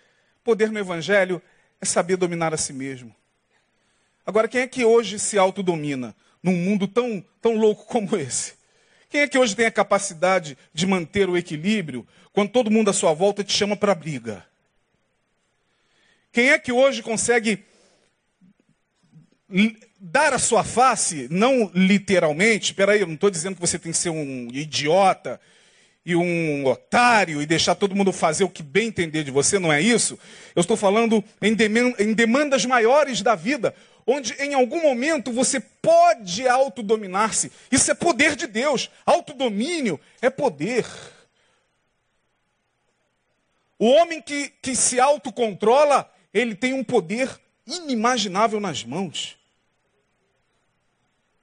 [0.44, 1.42] Poder no Evangelho
[1.80, 3.14] é saber dominar a si mesmo.
[4.24, 8.54] Agora, quem é que hoje se autodomina num mundo tão, tão louco como esse?
[9.08, 12.92] Quem é que hoje tem a capacidade de manter o equilíbrio quando todo mundo à
[12.92, 14.44] sua volta te chama para briga?
[16.30, 17.64] Quem é que hoje consegue
[19.98, 23.98] dar a sua face, não literalmente, peraí, eu não estou dizendo que você tem que
[23.98, 25.40] ser um idiota
[26.04, 29.72] e um otário e deixar todo mundo fazer o que bem entender de você, não
[29.72, 30.18] é isso?
[30.54, 33.74] Eu estou falando em demandas maiores da vida,
[34.10, 37.52] onde em algum momento você pode autodominar-se.
[37.70, 38.90] Isso é poder de Deus.
[39.04, 40.86] Autodomínio é poder.
[43.78, 49.36] O homem que, que se autocontrola, ele tem um poder inimaginável nas mãos.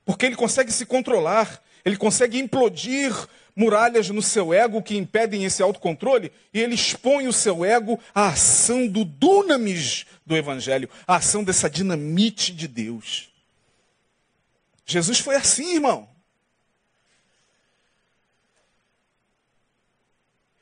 [0.03, 3.13] Porque ele consegue se controlar, ele consegue implodir
[3.55, 8.29] muralhas no seu ego que impedem esse autocontrole e ele expõe o seu ego à
[8.29, 13.29] ação do dunamis do Evangelho, à ação dessa dinamite de Deus.
[14.85, 16.07] Jesus foi assim, irmão.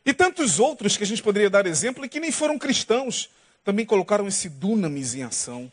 [0.06, 3.30] E tantos outros que a gente poderia dar exemplo e que nem foram cristãos,
[3.64, 5.72] também colocaram esse dunamis em ação.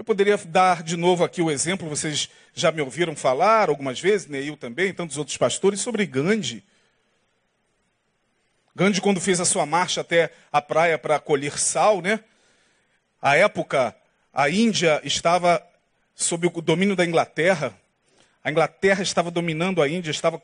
[0.00, 4.28] Eu poderia dar de novo aqui o exemplo, vocês já me ouviram falar algumas vezes,
[4.28, 6.64] Neil também, tantos outros pastores, sobre Gandhi.
[8.74, 12.20] Gandhi, quando fez a sua marcha até a praia para colher sal, né?
[13.20, 13.94] A época,
[14.32, 15.62] a Índia estava
[16.14, 17.78] sob o domínio da Inglaterra.
[18.42, 20.42] A Inglaterra estava dominando a Índia, estava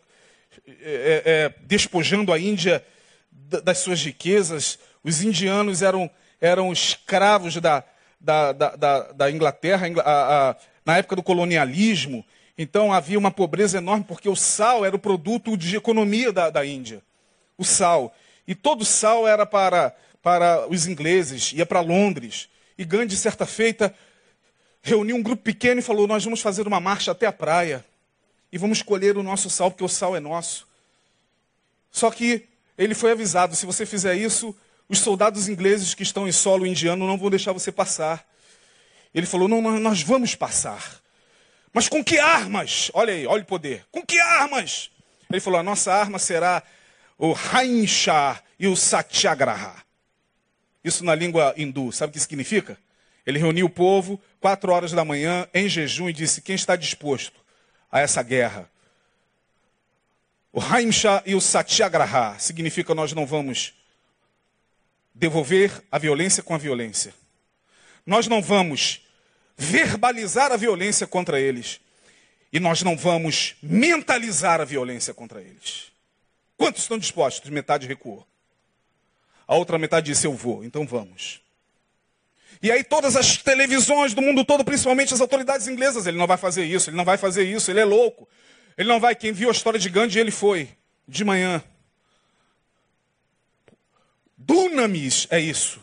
[0.69, 2.85] é, é, despojando a Índia
[3.31, 4.79] das suas riquezas.
[5.03, 6.11] Os indianos eram,
[6.43, 7.83] eram escravos da,
[8.27, 12.25] da, da, da, da Inglaterra, a, a, na época do colonialismo.
[12.59, 16.67] Então havia uma pobreza enorme, porque o sal era o produto de economia da, da
[16.67, 17.01] Índia.
[17.57, 18.13] O sal.
[18.47, 22.49] E todo o sal era para, para os ingleses, ia para Londres.
[22.77, 23.95] E Gandhi, certa feita,
[24.83, 27.85] reuniu um grupo pequeno e falou: Nós vamos fazer uma marcha até a praia.
[28.51, 30.67] E vamos colher o nosso sal, porque o sal é nosso.
[31.93, 32.45] Só que
[32.77, 34.55] ele foi avisado: se você fizer isso,
[34.89, 38.27] os soldados ingleses que estão em solo indiano não vão deixar você passar.
[39.15, 41.01] Ele falou: não, nós vamos passar.
[41.73, 42.91] Mas com que armas?
[42.95, 43.85] Olha aí, olha o poder.
[43.91, 44.91] Com que armas?
[45.31, 46.63] Ele falou: a nossa arma será
[47.19, 49.85] o Hainshah e o Satyagraha.
[50.85, 52.79] Isso na língua hindu, sabe o que significa?
[53.27, 57.41] Ele reuniu o povo, quatro horas da manhã, em jejum, e disse: Quem está disposto
[57.91, 58.71] a essa guerra?
[60.53, 63.75] O Haimshah e o Satyagraha significa nós não vamos
[65.17, 67.15] devolver a violência com a violência.
[68.05, 69.03] Nós não vamos
[69.57, 71.81] verbalizar a violência contra eles.
[72.53, 75.91] E nós não vamos mentalizar a violência contra eles.
[76.57, 77.51] Quantos estão dispostos?
[77.51, 78.27] Metade recuou.
[79.49, 81.41] A outra metade disse: Eu vou, então vamos.
[82.63, 86.39] E aí todas as televisões do mundo todo, principalmente as autoridades inglesas, ele não vai
[86.39, 88.29] fazer isso, ele não vai fazer isso, ele é louco.
[88.79, 89.15] Ele não vai.
[89.15, 90.69] Quem viu a história de Gandhi, ele foi
[91.09, 91.63] de manhã.
[94.47, 95.81] Dunamis é isso.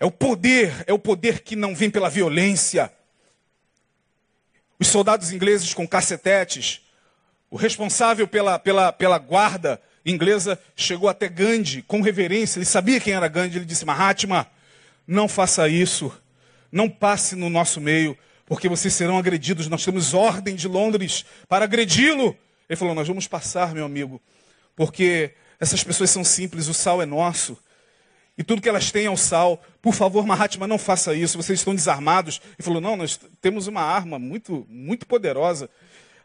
[0.00, 2.90] É o poder, é o poder que não vem pela violência.
[4.78, 6.80] Os soldados ingleses com cacetetes,
[7.50, 12.58] o responsável pela, pela, pela guarda inglesa chegou até Gandhi com reverência.
[12.58, 13.58] Ele sabia quem era Gandhi.
[13.58, 14.46] Ele disse: Mahatma,
[15.06, 16.10] não faça isso.
[16.72, 19.68] Não passe no nosso meio, porque vocês serão agredidos.
[19.68, 22.34] Nós temos ordem de Londres para agredi-lo.
[22.66, 24.20] Ele falou: Nós vamos passar, meu amigo,
[24.74, 27.56] porque essas pessoas são simples, o sal é nosso.
[28.36, 29.62] e tudo que elas têm é o sal.
[29.80, 31.36] Por favor, Mahatma, não faça isso.
[31.36, 32.42] Vocês estão desarmados.
[32.58, 35.70] E falou: Não, nós temos uma arma muito, muito poderosa.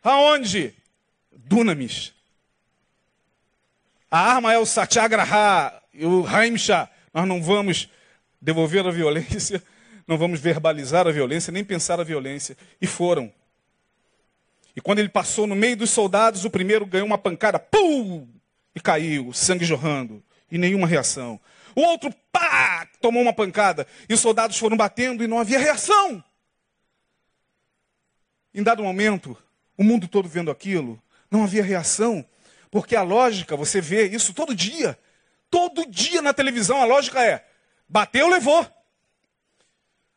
[0.02, 0.74] Aonde?
[1.32, 2.14] Dunamis.
[4.10, 6.90] A arma é o Satyagraha o Haimsha.
[7.14, 7.90] Nós não vamos
[8.42, 9.62] devolver a violência,
[10.08, 12.58] não vamos verbalizar a violência, nem pensar a violência.
[12.82, 13.32] E foram.
[14.76, 18.28] E quando ele passou no meio dos soldados, o primeiro ganhou uma pancada, pum!
[18.78, 20.24] E caiu, sangue jorrando.
[20.52, 21.40] E nenhuma reação.
[21.76, 22.88] O outro, pá!
[23.02, 23.88] Tomou uma pancada.
[24.08, 26.24] E os soldados foram batendo e não havia reação.
[28.54, 29.36] Em dado momento,
[29.76, 32.24] o mundo todo vendo aquilo, não havia reação.
[32.70, 34.96] Porque a lógica, você vê isso todo dia.
[35.50, 37.44] Todo dia na televisão, a lógica é:
[37.90, 38.64] bateu, levou.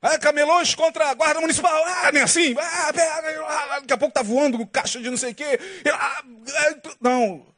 [0.03, 1.83] Ah, camelões contra a guarda municipal.
[1.87, 2.55] Ah, nem assim.
[2.59, 2.92] Ah,
[3.81, 5.59] daqui a pouco tá voando caixa de não sei o quê.
[5.94, 6.23] Ah,
[7.01, 7.51] não.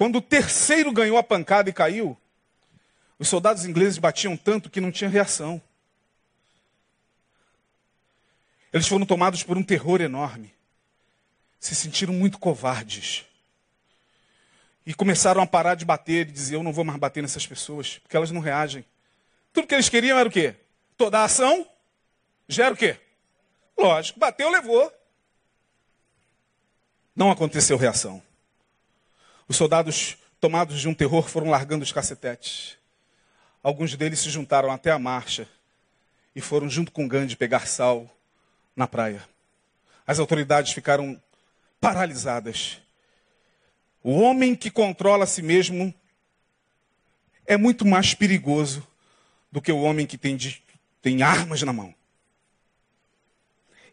[0.00, 2.16] Quando o terceiro ganhou a pancada e caiu,
[3.18, 5.60] os soldados ingleses batiam tanto que não tinha reação.
[8.72, 10.54] Eles foram tomados por um terror enorme.
[11.58, 13.26] Se sentiram muito covardes.
[14.86, 17.98] E começaram a parar de bater e dizer: Eu não vou mais bater nessas pessoas,
[17.98, 18.86] porque elas não reagem.
[19.52, 20.56] Tudo que eles queriam era o quê?
[20.96, 21.68] Toda ação
[22.48, 22.98] gera o quê?
[23.76, 24.90] Lógico, bateu, levou.
[27.14, 28.29] Não aconteceu reação.
[29.50, 32.78] Os soldados, tomados de um terror, foram largando os cacetetes.
[33.60, 35.48] Alguns deles se juntaram até a marcha
[36.36, 38.08] e foram junto com Gandhi pegar sal
[38.76, 39.28] na praia.
[40.06, 41.20] As autoridades ficaram
[41.80, 42.80] paralisadas.
[44.04, 45.92] O homem que controla a si mesmo
[47.44, 48.86] é muito mais perigoso
[49.50, 50.38] do que o homem que tem,
[51.02, 51.92] tem armas na mão.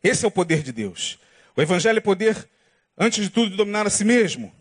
[0.03, 1.17] Esse é o poder de Deus.
[1.55, 2.47] O Evangelho é poder,
[2.95, 4.55] antes de tudo, de dominar a si mesmo.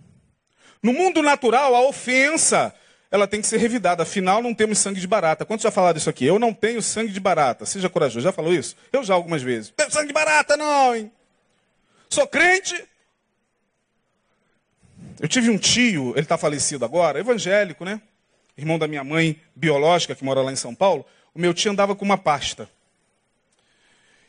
[0.82, 2.74] No mundo natural, a ofensa
[3.10, 4.02] ela tem que ser revidada.
[4.02, 5.44] Afinal, não temos sangue de barata.
[5.44, 6.24] Quantos já falaram isso aqui?
[6.24, 7.64] Eu não tenho sangue de barata.
[7.64, 8.24] Seja corajoso.
[8.24, 8.76] Já falou isso?
[8.92, 9.72] Eu já algumas vezes.
[9.76, 11.10] Tenho sangue de barata, não, hein?
[12.08, 12.84] Sou crente,
[15.18, 18.00] eu tive um tio, ele está falecido agora, evangélico, né?
[18.56, 21.04] Irmão da minha mãe biológica, que mora lá em São Paulo.
[21.34, 22.68] O meu tio andava com uma pasta.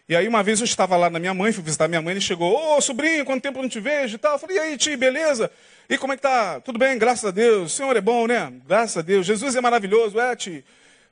[0.10, 2.22] E aí uma vez eu estava lá na minha mãe, fui visitar minha mãe, ele
[2.22, 4.34] chegou, ô sobrinho, quanto tempo não te vejo e tal.
[4.34, 5.52] Eu falei, e aí, tio, beleza?
[5.89, 6.62] E como é que tá?
[6.62, 7.74] Tudo bem, graças a Deus.
[7.74, 8.54] O Senhor é bom, né?
[8.65, 9.26] Graças a Deus.
[9.26, 10.63] Jesus é maravilhoso, é, tio?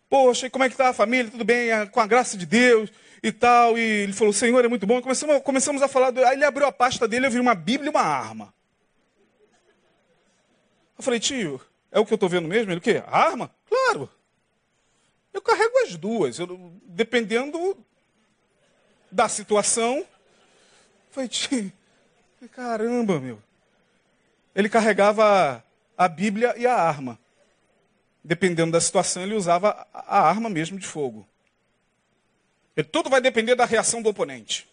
[0.09, 1.29] Poxa, e como é que tá a família?
[1.29, 2.89] Tudo bem, é, com a graça de Deus
[3.21, 3.77] e tal.
[3.77, 5.01] E ele falou, Senhor é muito bom.
[5.01, 6.23] Começamos, começamos a falar, do...
[6.25, 8.53] aí ele abriu a pasta dele, eu vi uma Bíblia e uma arma.
[10.97, 11.59] Eu falei, tio,
[11.91, 12.71] é o que eu estou vendo mesmo?
[12.71, 13.03] Ele, o quê?
[13.07, 13.51] Arma?
[13.67, 14.09] Claro.
[15.33, 16.47] Eu carrego as duas, eu,
[16.85, 17.77] dependendo
[19.15, 20.05] da situação.
[21.09, 21.71] Falei, tio,
[22.51, 23.41] caramba, meu.
[24.53, 25.63] Ele carregava
[25.97, 27.17] a Bíblia e a arma.
[28.21, 31.25] Dependendo da situação, ele usava a arma mesmo de fogo.
[32.91, 34.67] Tudo vai depender da reação do oponente.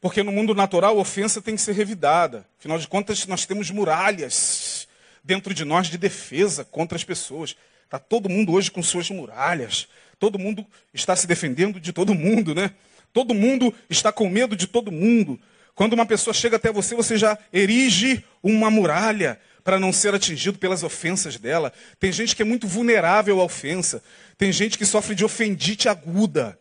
[0.00, 2.46] Porque no mundo natural, a ofensa tem que ser revidada.
[2.58, 4.88] Afinal de contas, nós temos muralhas
[5.22, 7.54] dentro de nós de defesa contra as pessoas.
[7.84, 9.86] Está todo mundo hoje com suas muralhas.
[10.22, 12.70] Todo mundo está se defendendo de todo mundo, né?
[13.12, 15.36] Todo mundo está com medo de todo mundo.
[15.74, 20.60] Quando uma pessoa chega até você, você já erige uma muralha para não ser atingido
[20.60, 21.72] pelas ofensas dela.
[21.98, 24.00] Tem gente que é muito vulnerável à ofensa.
[24.38, 26.56] Tem gente que sofre de ofendite aguda.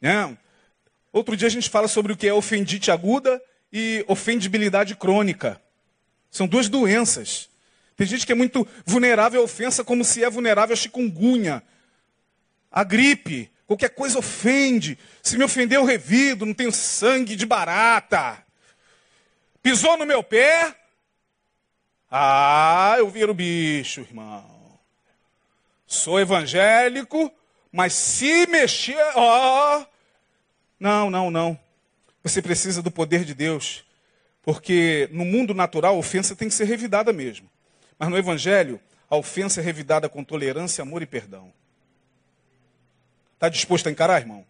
[0.00, 0.34] Né?
[1.12, 3.38] Outro dia a gente fala sobre o que é ofendite aguda
[3.70, 5.60] e ofendibilidade crônica.
[6.30, 7.50] São duas doenças.
[7.98, 11.64] Tem gente que é muito vulnerável à ofensa, como se é vulnerável à chikungunya,
[12.70, 13.50] à gripe.
[13.66, 14.96] Qualquer coisa ofende.
[15.20, 18.38] Se me ofender, eu revido, não tenho sangue de barata.
[19.60, 20.76] Pisou no meu pé.
[22.08, 24.78] Ah, eu viro bicho, irmão.
[25.84, 27.32] Sou evangélico,
[27.72, 29.86] mas se mexer, ó, oh,
[30.78, 31.58] não, não, não.
[32.22, 33.84] Você precisa do poder de Deus.
[34.42, 37.50] Porque no mundo natural a ofensa tem que ser revidada mesmo.
[37.98, 38.80] Mas no Evangelho,
[39.10, 41.52] a ofensa é revidada com tolerância, amor e perdão.
[43.34, 44.46] Está disposto a encarar, irmão?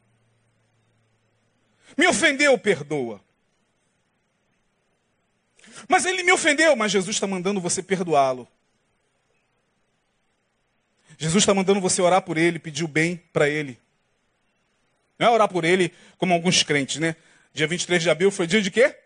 [1.97, 3.21] Me ofendeu, perdoa.
[5.89, 8.49] Mas ele me ofendeu, mas Jesus está mandando você perdoá-lo.
[11.17, 13.79] Jesus está mandando você orar por ele, pedir o bem para ele.
[15.19, 17.17] Não é orar por ele como alguns crentes, né?
[17.53, 18.97] Dia 23 de abril foi dia de quê?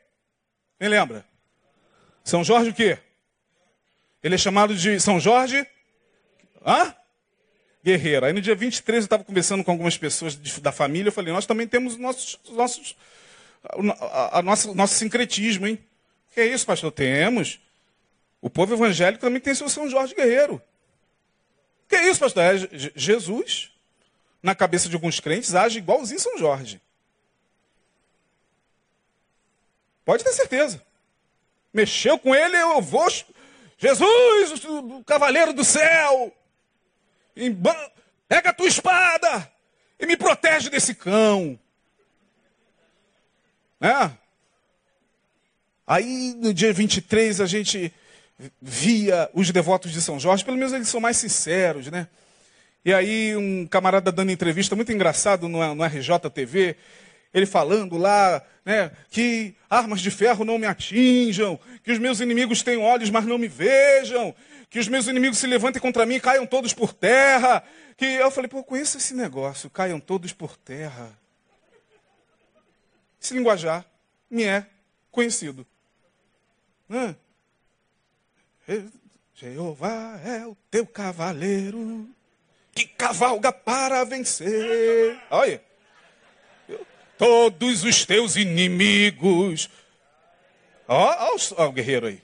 [0.79, 1.25] Quem lembra?
[2.23, 2.99] São Jorge o quê?
[4.23, 5.67] Ele é chamado de São Jorge?
[6.65, 6.95] Hã?
[7.85, 8.27] Guerreiro.
[8.27, 11.09] Aí no dia 23 eu estava conversando com algumas pessoas da família.
[11.09, 12.97] Eu falei, nós também temos nossos, nossos,
[13.65, 15.79] a, a nossa, nosso sincretismo, hein?
[16.33, 16.93] Que é isso, pastor?
[16.93, 17.61] Temos.
[18.41, 20.63] O povo evangélico também tem seu São Jorge Guerreiro.
[21.89, 22.43] Que é isso, pastor?
[22.43, 22.59] É
[22.95, 23.71] Jesus,
[24.43, 26.81] na cabeça de alguns crentes, age igualzinho São Jorge.
[30.05, 30.83] Pode ter certeza.
[31.73, 33.07] Mexeu com ele, eu vou.
[33.83, 36.33] Jesus, o cavaleiro do céu,
[38.29, 39.51] pega a tua espada
[39.99, 41.59] e me protege desse cão.
[43.81, 44.17] Né?
[45.85, 47.93] Aí no dia 23 a gente
[48.61, 52.07] via os devotos de São Jorge, pelo menos eles são mais sinceros, né?
[52.85, 56.77] E aí um camarada dando entrevista muito engraçado no, no RJTV,
[57.33, 62.63] ele falando lá, né, que armas de ferro não me atinjam, que os meus inimigos
[62.63, 64.35] têm olhos, mas não me vejam,
[64.69, 67.63] que os meus inimigos se levantem contra mim e caiam todos por terra.
[67.97, 71.11] Que eu falei, pô, conheço esse negócio, caiam todos por terra.
[73.21, 73.85] Esse linguajar
[74.31, 74.67] me é
[75.11, 75.67] conhecido.
[76.89, 77.15] Né?
[79.35, 82.09] Jeová é o teu cavaleiro
[82.75, 85.21] que cavalga para vencer.
[85.31, 85.72] Olha.
[87.23, 89.71] Todos os teus inimigos.
[90.89, 91.37] Ó,
[91.69, 92.21] o guerreiro aí.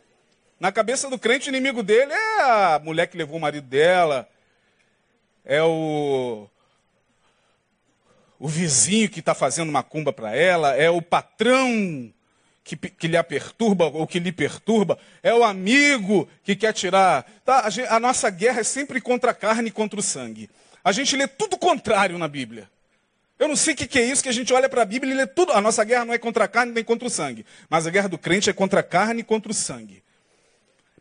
[0.59, 4.29] Na cabeça do crente, o inimigo dele é a mulher que levou o marido dela.
[5.45, 6.49] É o
[8.41, 12.13] o vizinho que está fazendo macumba para ela, é o patrão
[12.65, 17.25] que, que lhe perturba ou que lhe perturba, é o amigo que quer tirar.
[17.45, 17.67] Tá?
[17.67, 20.51] A, gente, a nossa guerra é sempre contra a carne e contra o sangue.
[20.83, 22.69] A gente lê tudo contrário na Bíblia.
[23.39, 25.17] Eu não sei o que, é isso, que a gente olha para a Bíblia e
[25.17, 25.53] lê tudo.
[25.53, 27.47] A nossa guerra não é contra a carne nem contra o sangue.
[27.71, 30.03] Mas a guerra do crente é contra a carne e contra o sangue.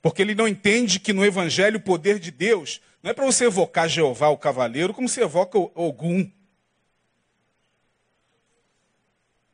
[0.02, 3.46] Porque ele não entende que no Evangelho o poder de Deus não é para você
[3.46, 6.30] evocar Jeová, o cavaleiro, como se evoca Ogum.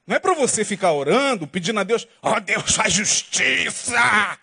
[0.05, 4.37] Não é para você ficar orando, pedindo a Deus, ó oh, Deus, faz justiça.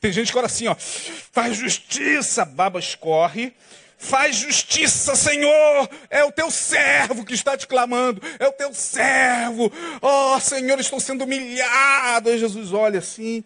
[0.00, 3.54] Tem gente que ora assim, ó, faz justiça, baba escorre.
[4.02, 5.88] Faz justiça, Senhor.
[6.10, 8.20] É o teu servo que está te clamando.
[8.36, 9.72] É o teu servo.
[10.00, 12.28] Oh, Senhor, estou sendo humilhado.
[12.28, 13.44] E Jesus olha assim.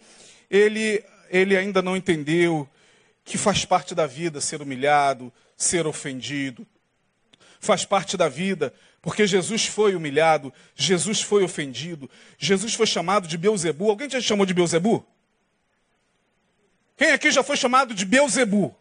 [0.51, 2.67] Ele, ele ainda não entendeu
[3.23, 6.67] que faz parte da vida ser humilhado, ser ofendido.
[7.61, 13.37] Faz parte da vida porque Jesus foi humilhado, Jesus foi ofendido, Jesus foi chamado de
[13.37, 13.91] Beuzebu.
[13.91, 15.07] Alguém já chamou de Beuzebu?
[16.97, 18.75] Quem aqui já foi chamado de Beuzebu?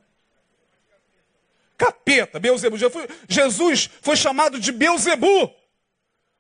[1.78, 2.78] Capeta, Beuzebu.
[3.28, 5.54] Jesus foi chamado de Beuzebu.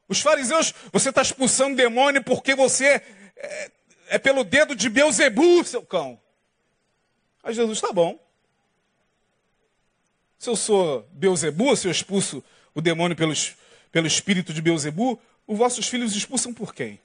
[0.07, 3.01] Os fariseus, você está expulsando demônio porque você
[3.35, 3.71] é,
[4.07, 6.19] é, pelo dedo de Beuzebu, seu cão.
[7.43, 8.19] Aí Jesus, tá bom.
[10.37, 13.55] Se eu sou Beuzebu, se eu expulso o demônio pelos,
[13.91, 16.99] pelo espírito de Beuzebu, os vossos filhos expulsam por quem?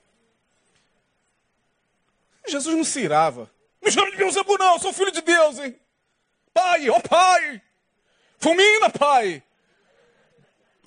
[2.46, 3.50] Jesus não se irava.
[3.82, 5.74] Me chama de Beuzebu não, eu sou filho de Deus, hein?
[6.52, 7.62] Pai, ó oh pai!
[8.40, 9.42] Fulmina, pai!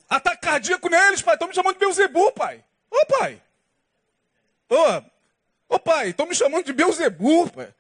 [0.10, 1.36] Ataque cardíaco neles, pai.
[1.36, 2.64] Estão me chamando de Beuzebu, pai.
[2.90, 3.42] Ô, oh, pai.
[4.70, 5.04] Ô, oh,
[5.70, 7.74] oh, pai, estão me chamando de Beuzebu, pai.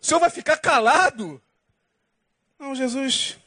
[0.00, 1.42] O senhor vai ficar calado?
[2.58, 3.38] Não, Jesus.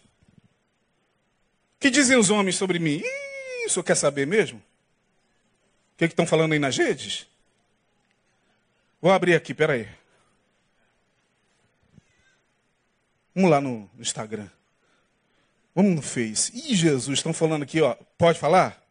[1.75, 3.01] O que dizem os homens sobre mim?
[3.03, 4.59] Ih, o senhor quer saber mesmo?
[4.59, 7.27] O que é estão falando aí nas redes?
[8.99, 9.87] Vou abrir aqui, peraí.
[13.33, 14.49] Vamos lá no, no Instagram.
[15.77, 16.51] Vamos no Face.
[16.55, 17.93] Ih, Jesus, estão falando aqui, ó.
[18.17, 18.83] Pode falar?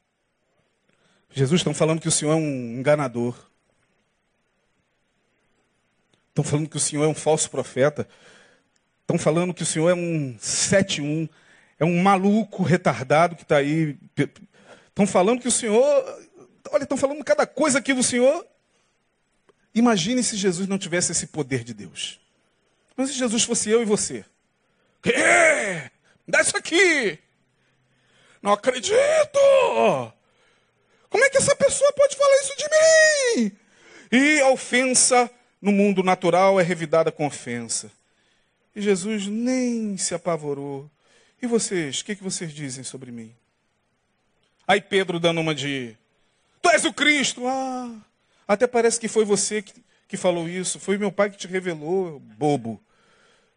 [1.33, 3.35] Jesus, estão falando que o Senhor é um enganador.
[6.29, 8.09] Estão falando que o Senhor é um falso profeta.
[9.01, 11.29] Estão falando que o Senhor é um 7-1.
[11.77, 13.99] É um maluco retardado que está aí
[14.89, 15.83] Estão falando que o Senhor.
[16.71, 18.47] Olha, estão falando cada coisa aqui do Senhor.
[19.75, 22.21] Imagine se Jesus não tivesse esse poder de Deus.
[22.97, 24.25] Mas se Jesus fosse eu e você.
[25.03, 25.91] Que?
[26.27, 27.19] Dá isso aqui!
[28.43, 28.97] Não acredito!
[31.09, 32.65] Como é que essa pessoa pode falar isso de
[33.41, 33.53] mim?
[34.11, 37.91] E a ofensa no mundo natural é revidada com ofensa.
[38.75, 40.91] E Jesus nem se apavorou.
[41.41, 43.35] E vocês, o que, que vocês dizem sobre mim?
[44.67, 45.97] Aí Pedro dando uma de.
[46.61, 47.47] Tu és o Cristo!
[47.47, 47.95] Ah,
[48.47, 49.75] até parece que foi você que,
[50.09, 50.81] que falou isso.
[50.81, 52.83] Foi meu pai que te revelou, bobo.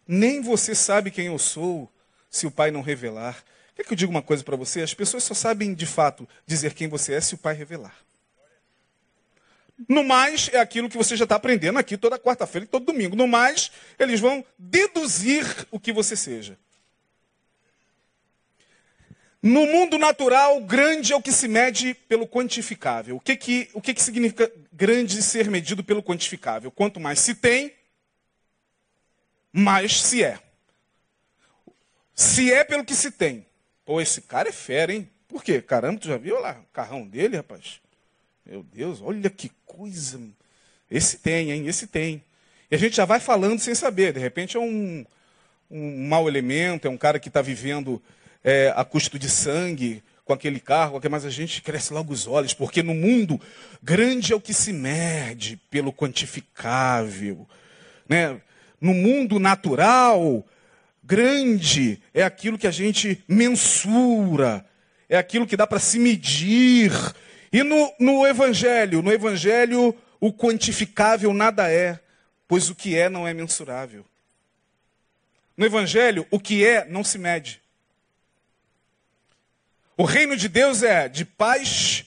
[0.08, 1.92] Nem você sabe quem eu sou
[2.30, 3.44] se o pai não revelar.
[3.76, 4.82] Quer que eu diga uma coisa para você?
[4.82, 7.96] As pessoas só sabem de fato dizer quem você é se o pai revelar.
[9.88, 13.16] No mais, é aquilo que você já está aprendendo aqui toda quarta-feira e todo domingo.
[13.16, 16.58] No mais, eles vão deduzir o que você seja.
[19.42, 23.16] No mundo natural, grande é o que se mede pelo quantificável.
[23.16, 26.70] O que, que, o que, que significa grande ser medido pelo quantificável?
[26.70, 27.74] Quanto mais se tem,
[29.54, 30.38] mas se é.
[32.20, 33.46] Se é pelo que se tem.
[33.86, 35.10] Pô, esse cara é fera, hein?
[35.26, 35.62] Por quê?
[35.62, 37.80] Caramba, tu já viu lá o carrão dele, rapaz?
[38.46, 40.20] Meu Deus, olha que coisa.
[40.92, 41.66] Esse tem, hein?
[41.66, 42.22] Esse tem.
[42.70, 44.12] E a gente já vai falando sem saber.
[44.12, 45.06] De repente é um,
[45.72, 48.04] um mau elemento, é um cara que está vivendo
[48.44, 52.54] é, a custo de sangue com aquele carro, mas a gente cresce logo os olhos,
[52.54, 53.40] porque no mundo,
[53.82, 57.48] grande é o que se mede pelo quantificável.
[58.10, 58.42] Né?
[58.82, 60.46] No mundo natural,
[61.10, 64.64] grande é aquilo que a gente mensura,
[65.10, 66.92] é aquilo que dá para se medir.
[67.52, 72.00] E no, no Evangelho, no Evangelho, o quantificável nada é,
[72.48, 74.06] pois o que é não é mensurável.
[75.58, 77.60] No Evangelho, o que é não se mede.
[79.98, 82.06] O reino de Deus é de paz,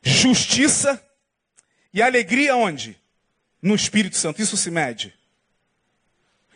[0.00, 1.02] justiça
[1.92, 2.96] e alegria onde?
[3.60, 4.40] No Espírito Santo.
[4.40, 5.12] Isso se mede.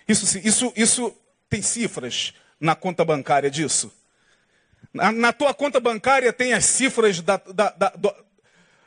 [0.09, 1.22] Isso, isso, isso
[1.53, 3.93] tem cifras na conta bancária disso.
[4.91, 7.93] Na, na tua conta bancária tem as cifras da, da, da,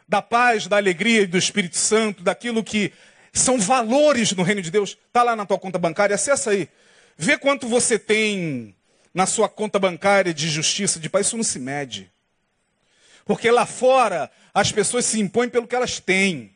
[0.07, 2.91] da paz, da alegria e do Espírito Santo, daquilo que
[3.31, 4.97] são valores no reino de Deus.
[5.07, 6.67] Está lá na tua conta bancária, acessa aí.
[7.15, 8.75] Vê quanto você tem
[9.13, 11.27] na sua conta bancária de justiça, de paz.
[11.27, 12.11] Isso não se mede.
[13.25, 16.51] Porque lá fora as pessoas se impõem pelo que elas têm.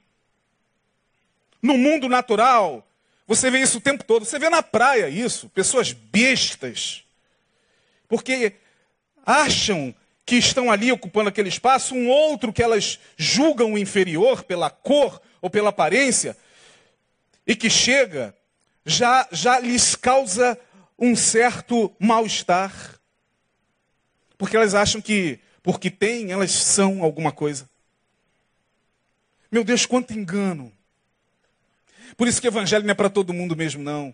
[1.61, 2.88] No mundo natural,
[3.29, 4.25] você vê isso o tempo todo.
[4.25, 7.03] Você vê na praia isso, pessoas bestas.
[8.07, 8.53] Porque
[9.23, 9.93] acham
[10.25, 15.47] que estão ali ocupando aquele espaço, um outro que elas julgam inferior pela cor ou
[15.47, 16.35] pela aparência,
[17.45, 18.35] e que chega
[18.83, 20.59] já, já lhes causa
[20.97, 22.99] um certo mal-estar.
[24.39, 27.69] Porque elas acham que, porque têm, elas são alguma coisa.
[29.51, 30.73] Meu Deus, quanto engano.
[32.19, 34.13] Por isso que o evangelho não é para todo mundo mesmo, não.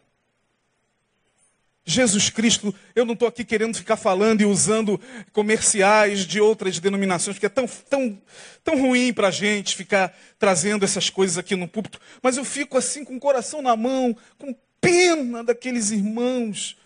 [1.84, 5.02] Jesus Cristo, eu não estou aqui querendo ficar falando e usando
[5.34, 8.22] comerciais de outras denominações, porque é tão, tão,
[8.64, 12.78] tão ruim para a gente ficar trazendo essas coisas aqui no púlpito, mas eu fico
[12.78, 16.78] assim com o coração na mão, com pena daqueles irmãos,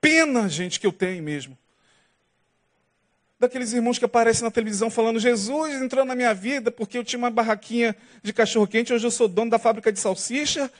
[0.00, 1.58] pena, gente, que eu tenho mesmo.
[3.44, 7.18] Daqueles irmãos que aparecem na televisão falando, Jesus entrou na minha vida porque eu tinha
[7.18, 10.70] uma barraquinha de cachorro-quente, hoje eu sou dono da fábrica de salsicha,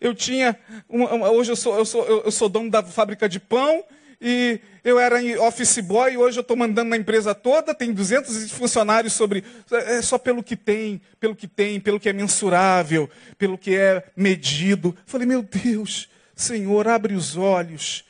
[0.00, 0.56] eu tinha.
[0.88, 3.82] Uma, uma, hoje eu sou, eu, sou, eu sou dono da fábrica de pão
[4.20, 9.12] e eu era office boy, hoje eu estou mandando na empresa toda, tem 200 funcionários
[9.12, 9.42] sobre.
[9.72, 14.04] É só pelo que tem, pelo que tem, pelo que é mensurável, pelo que é
[14.14, 14.96] medido.
[15.04, 18.04] Falei, meu Deus, Senhor, abre os olhos,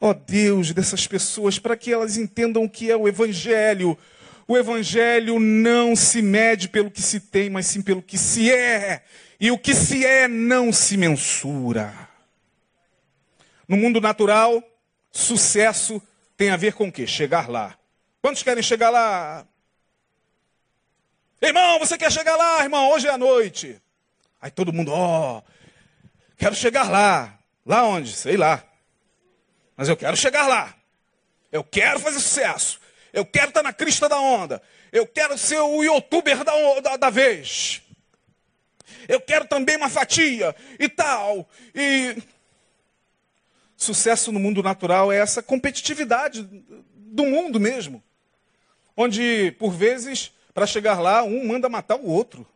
[0.00, 3.96] ó Deus, dessas pessoas, para que elas entendam o que é o Evangelho.
[4.48, 9.04] O Evangelho não se mede pelo que se tem, mas sim pelo que se é.
[9.38, 12.08] E o que se é não se mensura.
[13.68, 14.62] No mundo natural,
[15.12, 16.02] sucesso
[16.36, 17.06] tem a ver com o quê?
[17.06, 17.76] Chegar lá.
[18.22, 19.46] Quantos querem chegar lá?
[21.40, 22.90] Irmão, você quer chegar lá, irmão?
[22.90, 23.80] Hoje é a noite.
[24.40, 25.42] Aí todo mundo, ó, oh,
[26.36, 27.38] quero chegar lá.
[27.64, 28.12] Lá onde?
[28.12, 28.64] Sei lá.
[29.80, 30.76] Mas eu quero chegar lá.
[31.50, 32.78] Eu quero fazer sucesso.
[33.10, 34.60] Eu quero estar na crista da onda.
[34.92, 37.80] Eu quero ser o youtuber da, da, da vez
[39.10, 41.48] eu quero também uma fatia e tal.
[41.74, 42.16] E
[43.76, 46.42] sucesso no mundo natural é essa competitividade
[46.94, 48.02] do mundo mesmo.
[48.96, 52.46] Onde, por vezes, para chegar lá, um manda matar o outro.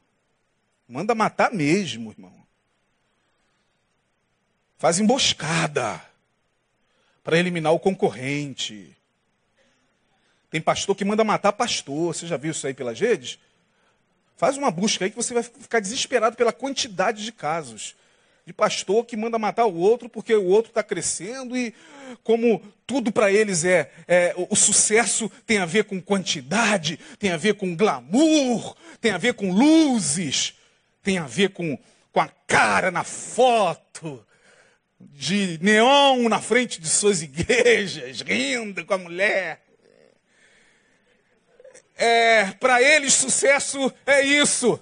[0.88, 2.46] Manda matar mesmo, irmão.
[4.78, 6.00] Faz emboscada
[7.24, 8.94] para eliminar o concorrente.
[10.50, 12.14] Tem pastor que manda matar pastor.
[12.14, 13.38] Você já viu isso aí pelas redes?
[14.36, 17.96] Faz uma busca aí que você vai ficar desesperado pela quantidade de casos.
[18.46, 21.74] De pastor que manda matar o outro porque o outro está crescendo e
[22.22, 27.38] como tudo para eles é, é o, sucesso tem a ver com quantidade, tem a
[27.38, 30.54] ver com glamour, tem a ver com luzes,
[31.02, 31.78] tem a ver com,
[32.12, 34.24] com a cara na foto,
[35.12, 39.64] de neon na frente de suas igrejas, rindo com a mulher
[41.96, 44.80] é, para eles sucesso é isso.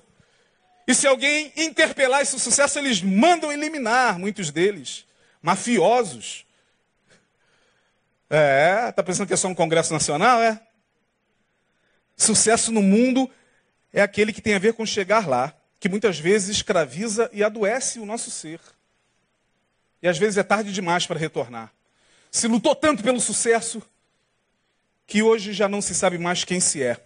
[0.87, 5.07] E se alguém interpelar esse sucesso, eles mandam eliminar muitos deles,
[5.41, 6.45] mafiosos.
[8.29, 10.61] É, tá pensando que é só um congresso nacional, é?
[12.17, 13.31] Sucesso no mundo
[13.93, 17.99] é aquele que tem a ver com chegar lá, que muitas vezes escraviza e adoece
[17.99, 18.61] o nosso ser.
[20.03, 21.73] E às vezes é tarde demais para retornar.
[22.31, 23.83] Se lutou tanto pelo sucesso,
[25.07, 26.97] que hoje já não se sabe mais quem se é.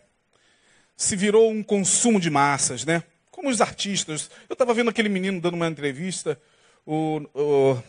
[0.96, 3.02] Se virou um consumo de massas, né?
[3.30, 4.30] Como os artistas.
[4.48, 6.40] Eu estava vendo aquele menino dando uma entrevista,
[6.86, 7.82] o, o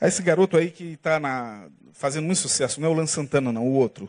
[0.00, 1.20] esse garoto aí que está
[1.92, 4.08] fazendo muito sucesso, não é o Lan Santana, não, o outro.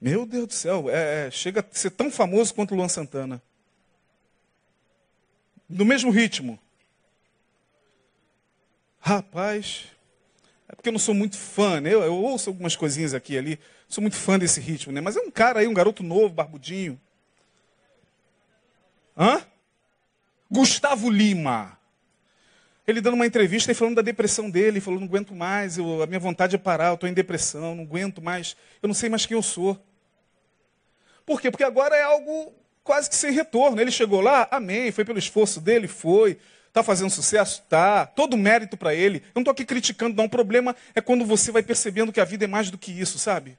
[0.00, 3.42] Meu Deus do céu, é, é, chega a ser tão famoso quanto o Luan Santana.
[5.68, 6.58] No mesmo ritmo.
[9.08, 9.86] Rapaz,
[10.68, 11.94] é porque eu não sou muito fã, né?
[11.94, 13.60] Eu, eu, ouço algumas coisinhas aqui e ali.
[13.88, 15.00] Sou muito fã desse ritmo, né?
[15.00, 17.00] Mas é um cara aí, um garoto novo, barbudinho.
[19.16, 19.40] Hã?
[20.50, 21.78] Gustavo Lima.
[22.86, 26.06] Ele dando uma entrevista e falando da depressão dele, falou, não aguento mais, eu, a
[26.06, 29.24] minha vontade é parar, eu estou em depressão, não aguento mais, eu não sei mais
[29.24, 29.82] quem eu sou.
[31.24, 31.50] Por quê?
[31.50, 32.52] Porque agora é algo
[32.84, 33.80] quase que sem retorno.
[33.80, 36.38] Ele chegou lá, amém, foi pelo esforço dele, foi.
[36.68, 37.62] Está fazendo sucesso?
[37.68, 38.06] Tá.
[38.06, 39.18] Todo mérito para ele.
[39.18, 40.26] Eu não estou aqui criticando, não.
[40.26, 43.18] O problema é quando você vai percebendo que a vida é mais do que isso,
[43.18, 43.58] sabe?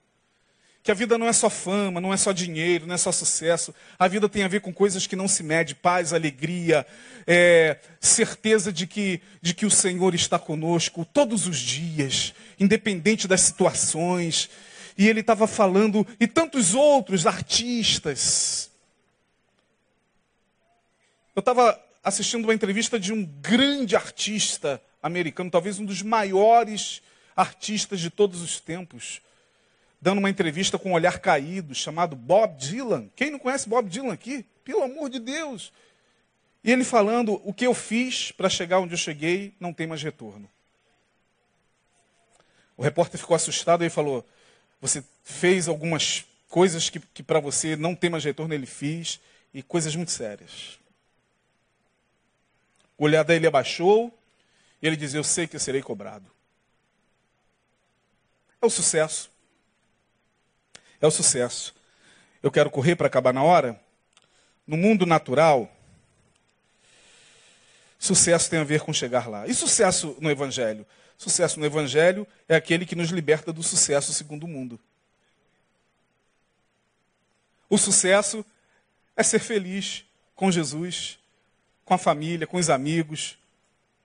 [0.82, 3.76] Que a vida não é só fama, não é só dinheiro, não é só sucesso.
[3.98, 6.88] A vida tem a ver com coisas que não se mede, paz, alegria,
[7.28, 13.42] é, certeza de que, de que o Senhor está conosco todos os dias, independente das
[13.42, 14.50] situações
[15.00, 18.70] e ele estava falando, e tantos outros artistas.
[21.34, 27.02] Eu estava assistindo uma entrevista de um grande artista americano, talvez um dos maiores
[27.36, 29.22] artistas de todos os tempos,
[30.02, 33.10] dando uma entrevista com um olhar caído, chamado Bob Dylan.
[33.16, 34.46] Quem não conhece Bob Dylan aqui?
[34.64, 35.72] Pelo amor de Deus!
[36.64, 40.04] E ele falando: o que eu fiz para chegar onde eu cheguei não tem mais
[40.04, 40.50] retorno.
[42.76, 44.26] O repórter ficou assustado e falou:
[44.82, 49.20] você fez algumas coisas que, que para você não tem mais retorno, ele fez,
[49.54, 50.79] e coisas muito sérias.
[53.00, 54.14] O olhar dele abaixou,
[54.82, 56.30] e ele diz: Eu sei que eu serei cobrado.
[58.62, 59.32] É o sucesso.
[61.00, 61.74] É o sucesso.
[62.44, 63.80] Eu quero correr para acabar na hora.
[64.68, 65.74] No mundo natural,
[67.98, 69.48] sucesso tem a ver com chegar lá.
[69.48, 70.86] E sucesso no Evangelho?
[71.18, 74.80] Sucesso no Evangelho é aquele que nos liberta do sucesso segundo o mundo.
[77.70, 78.46] O sucesso
[79.16, 81.18] é ser feliz com Jesus,
[81.90, 83.38] com a família, com os amigos,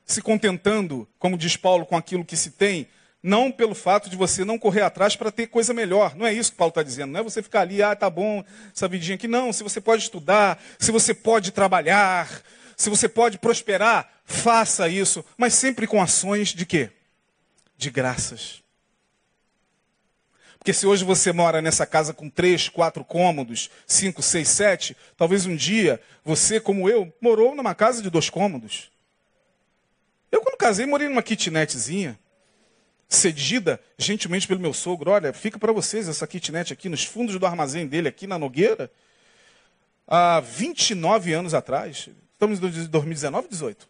[0.05, 2.89] se contentando, como diz Paulo, com aquilo que se tem,
[3.23, 6.17] não pelo fato de você não correr atrás para ter coisa melhor.
[6.17, 7.13] Não é isso que Paulo está dizendo.
[7.13, 9.29] Não é você ficar ali, ah, tá bom, essa vidinha aqui.
[9.29, 12.43] Não, se você pode estudar, se você pode trabalhar,
[12.77, 16.91] se você pode prosperar, faça isso, mas sempre com ações de quê?
[17.77, 18.64] de graças.
[20.65, 25.45] Porque se hoje você mora nessa casa com três, quatro cômodos, cinco, seis, sete, talvez
[25.45, 28.91] um dia você, como eu, morou numa casa de dois cômodos.
[30.33, 32.19] Eu, quando casei, morei numa kitnetzinha,
[33.07, 35.11] cedida gentilmente pelo meu sogro.
[35.11, 38.91] Olha, fica para vocês essa kitnet aqui nos fundos do armazém dele, aqui na Nogueira,
[40.09, 42.09] há 29 anos atrás.
[42.33, 43.87] Estamos em 2019, 18.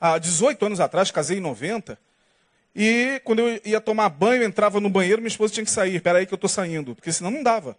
[0.00, 1.96] Há 18 anos atrás, casei em 90.
[2.74, 5.94] E quando eu ia tomar banho, entrava no banheiro, minha esposa tinha que sair.
[5.94, 7.78] Espera aí que eu estou saindo, porque senão não dava.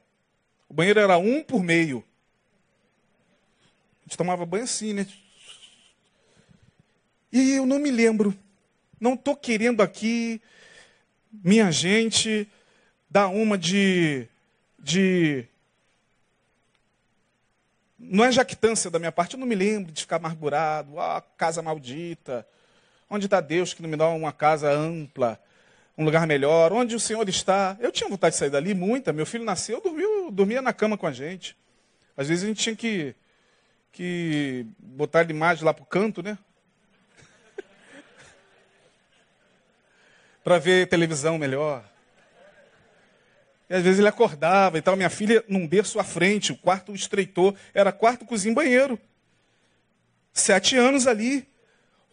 [0.69, 2.03] O banheiro era um por meio.
[4.01, 5.05] A gente tomava banho assim, né?
[7.31, 8.33] E eu não me lembro.
[8.99, 10.41] Não estou querendo aqui,
[11.43, 12.47] minha gente,
[13.09, 14.25] dar uma de,
[14.79, 15.45] de.
[17.99, 20.97] Não é jactância da minha parte, eu não me lembro de ficar amargurado.
[20.97, 22.47] Ah, casa maldita.
[23.09, 25.39] Onde está Deus que não me dá uma casa ampla,
[25.97, 26.73] um lugar melhor?
[26.73, 27.77] Onde o Senhor está?
[27.79, 29.13] Eu tinha vontade de sair dali, muita.
[29.13, 31.55] Meu filho nasceu, dormiu, dormia na cama com a gente.
[32.17, 33.15] Às vezes a gente tinha que,
[33.91, 36.37] que botar ele mais lá para o canto, né?
[40.43, 41.83] para ver televisão melhor.
[43.69, 44.95] E às vezes ele acordava e tal.
[44.95, 48.99] Minha filha num berço à frente, o quarto estreitou, era quarto, cozinha banheiro.
[50.33, 51.47] Sete anos ali.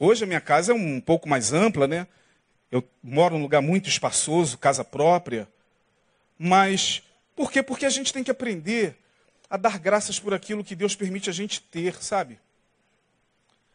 [0.05, 2.09] Hoje a minha casa é um pouco mais ampla, né?
[2.73, 5.47] Eu moro num lugar muito espaçoso, casa própria.
[6.37, 7.05] Mas
[7.37, 7.63] por quê?
[7.63, 8.97] Porque a gente tem que aprender
[9.49, 12.41] a dar graças por aquilo que Deus permite a gente ter, sabe?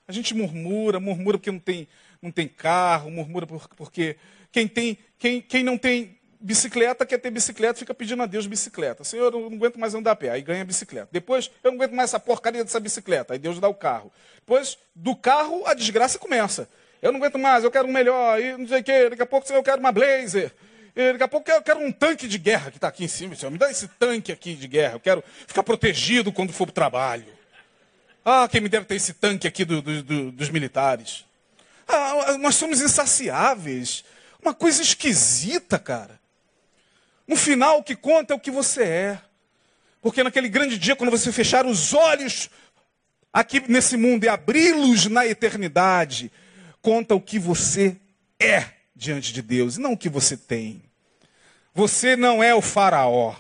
[0.06, 1.88] A gente murmura, murmura porque não tem,
[2.22, 4.18] não tem carro, murmura porque
[4.52, 9.04] quem, tem, quem, quem não tem bicicleta, quer ter bicicleta, fica pedindo a Deus bicicleta.
[9.04, 11.10] Senhor, eu não aguento mais andar a pé, aí ganha bicicleta.
[11.12, 14.12] Depois, eu não aguento mais essa porcaria dessa bicicleta, aí Deus dá o carro.
[14.36, 16.70] Depois, do carro, a desgraça começa.
[17.02, 19.26] Eu não aguento mais, eu quero um melhor, e não sei o quê, daqui a
[19.26, 20.52] pouco eu quero uma blazer.
[20.96, 23.36] E daqui a pouco eu quero um tanque de guerra que está aqui em cima,
[23.36, 23.52] Senhor.
[23.52, 26.74] Me dá esse tanque aqui de guerra, eu quero ficar protegido quando for para o
[26.74, 27.38] trabalho.
[28.26, 31.24] Ah, quem me deve ter esse tanque aqui do, do, do, dos militares.
[31.88, 34.04] Ah, nós somos insaciáveis.
[34.42, 36.20] Uma coisa esquisita, cara.
[37.28, 39.22] No final, o que conta é o que você é.
[40.02, 42.50] Porque naquele grande dia, quando você fechar os olhos
[43.34, 46.32] aqui nesse mundo e abri-los na eternidade,
[46.82, 47.98] conta o que você
[48.40, 48.66] é
[48.96, 50.82] diante de Deus, não o que você tem.
[51.74, 53.36] Você não é o faraó.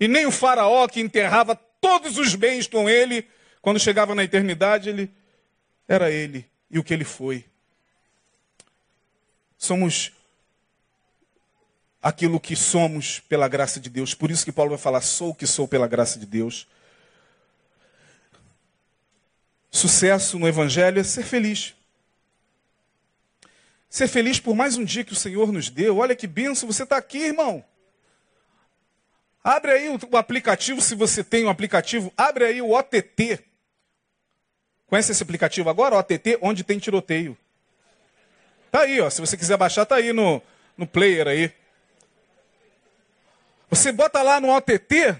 [0.00, 3.26] E nem o faraó que enterrava todos os bens com ele,
[3.62, 5.10] quando chegava na eternidade, ele
[5.86, 7.44] era ele e o que ele foi.
[9.56, 10.12] Somos
[12.02, 14.14] aquilo que somos pela graça de Deus.
[14.14, 16.66] Por isso que Paulo vai falar: sou o que sou pela graça de Deus.
[19.70, 21.74] Sucesso no Evangelho é ser feliz.
[23.90, 25.98] Ser feliz por mais um dia que o Senhor nos deu.
[25.98, 27.64] Olha que benção, você está aqui, irmão.
[29.42, 33.42] Abre aí o aplicativo, se você tem um aplicativo, abre aí o OTT.
[34.86, 35.96] Conhece esse aplicativo agora?
[35.96, 37.36] OTT, onde tem tiroteio.
[38.70, 39.08] Tá aí, ó.
[39.08, 40.42] Se você quiser baixar, tá aí no,
[40.76, 41.52] no player aí.
[43.70, 45.16] Você bota lá no OTT,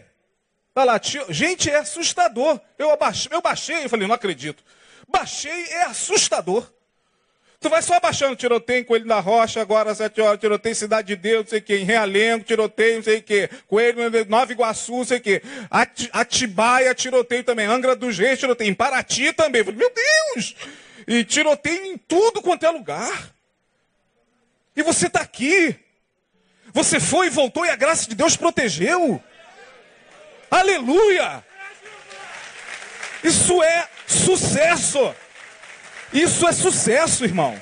[0.75, 2.61] tá lá, gente, é assustador.
[2.79, 4.63] Eu baixei, eu baixei, eu falei, não acredito.
[5.07, 6.67] Baixei, é assustador.
[7.61, 11.17] Tu vai só abaixando tiroteio em Coelho da Rocha, agora sete horas, tiroteio Cidade de
[11.17, 14.99] Deus, não sei o quê, em Realengo, tiroteio, não sei o quê, Coelho, Nova Iguaçu,
[14.99, 15.43] não sei o quê,
[16.13, 19.65] Atibaia, tiroteio também, Angra dos Reis, tiroteio, em Paraty também.
[19.65, 20.55] Falei, meu Deus!
[21.09, 23.35] E tiroteio em tudo quanto é lugar.
[24.77, 25.77] E você está aqui.
[26.73, 29.23] Você foi e voltou e a graça de Deus protegeu.
[30.51, 31.45] Aleluia!
[33.23, 35.15] Isso é sucesso.
[36.13, 37.61] Isso é sucesso, irmão.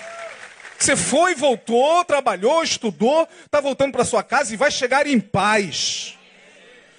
[0.79, 6.17] Você foi, voltou, trabalhou, estudou, está voltando para sua casa e vai chegar em paz.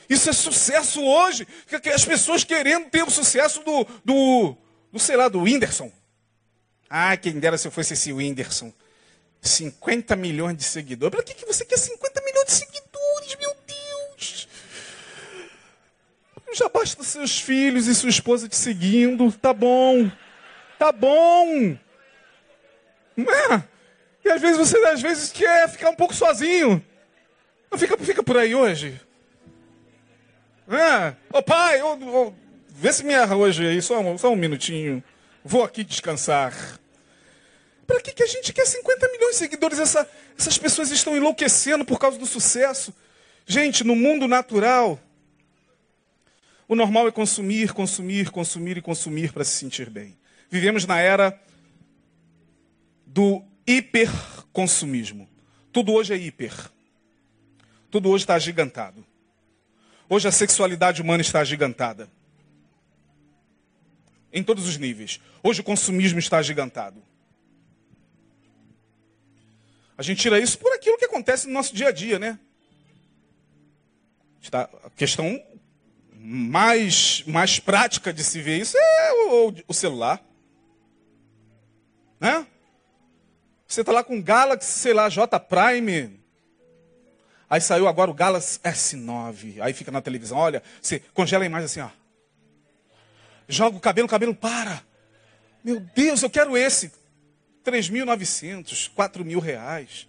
[0.10, 1.48] Isso é sucesso hoje.
[1.94, 4.58] As pessoas querendo ter o sucesso do, do,
[4.92, 5.92] do sei lá, do Whindersson.
[6.90, 8.74] Ah, quem dera se eu fosse esse Whindersson.
[9.42, 11.16] 50 milhões de seguidores.
[11.16, 14.48] Para que, que você quer 50 milhões de seguidores, meu Deus?
[16.54, 19.32] Já basta seus filhos e sua esposa te seguindo.
[19.32, 20.10] Tá bom.
[20.78, 21.78] Tá bom.
[23.16, 23.64] Não é?
[24.24, 26.84] E às vezes você às vezes quer ficar um pouco sozinho.
[27.72, 29.00] Não fica, fica por aí hoje.
[30.70, 31.16] É.
[31.32, 31.80] Ô pai,
[32.70, 35.04] vê se me erra hoje aí, só, só um minutinho.
[35.44, 36.54] Vou aqui descansar.
[37.88, 39.80] Para que, que a gente quer 50 milhões de seguidores?
[39.80, 40.08] Essa,
[40.38, 42.94] essas pessoas estão enlouquecendo por causa do sucesso.
[43.46, 45.00] Gente, no mundo natural,
[46.68, 50.18] o normal é consumir, consumir, consumir e consumir para se sentir bem.
[50.50, 51.42] Vivemos na era
[53.06, 55.30] do hiperconsumismo.
[55.72, 56.54] Tudo hoje é hiper.
[57.90, 59.06] Tudo hoje está agigantado.
[60.10, 62.10] Hoje a sexualidade humana está agigantada.
[64.32, 65.22] Em todos os níveis.
[65.42, 67.02] Hoje o consumismo está agigantado.
[69.98, 72.40] A gente tira isso por aquilo que acontece no nosso dia a dia, né?
[74.54, 75.42] A questão
[76.14, 80.22] mais, mais prática de se ver isso é o, o celular.
[82.20, 82.46] Né?
[83.68, 86.20] Você está lá com o Galaxy, sei lá, J Prime.
[87.50, 89.62] Aí saiu agora o Galaxy S9.
[89.62, 91.90] Aí fica na televisão, olha, você congela a imagem assim, ó.
[93.48, 94.82] Joga o cabelo, o cabelo para.
[95.64, 96.92] Meu Deus, eu quero esse.
[97.68, 100.08] 3.900, 4 mil reais.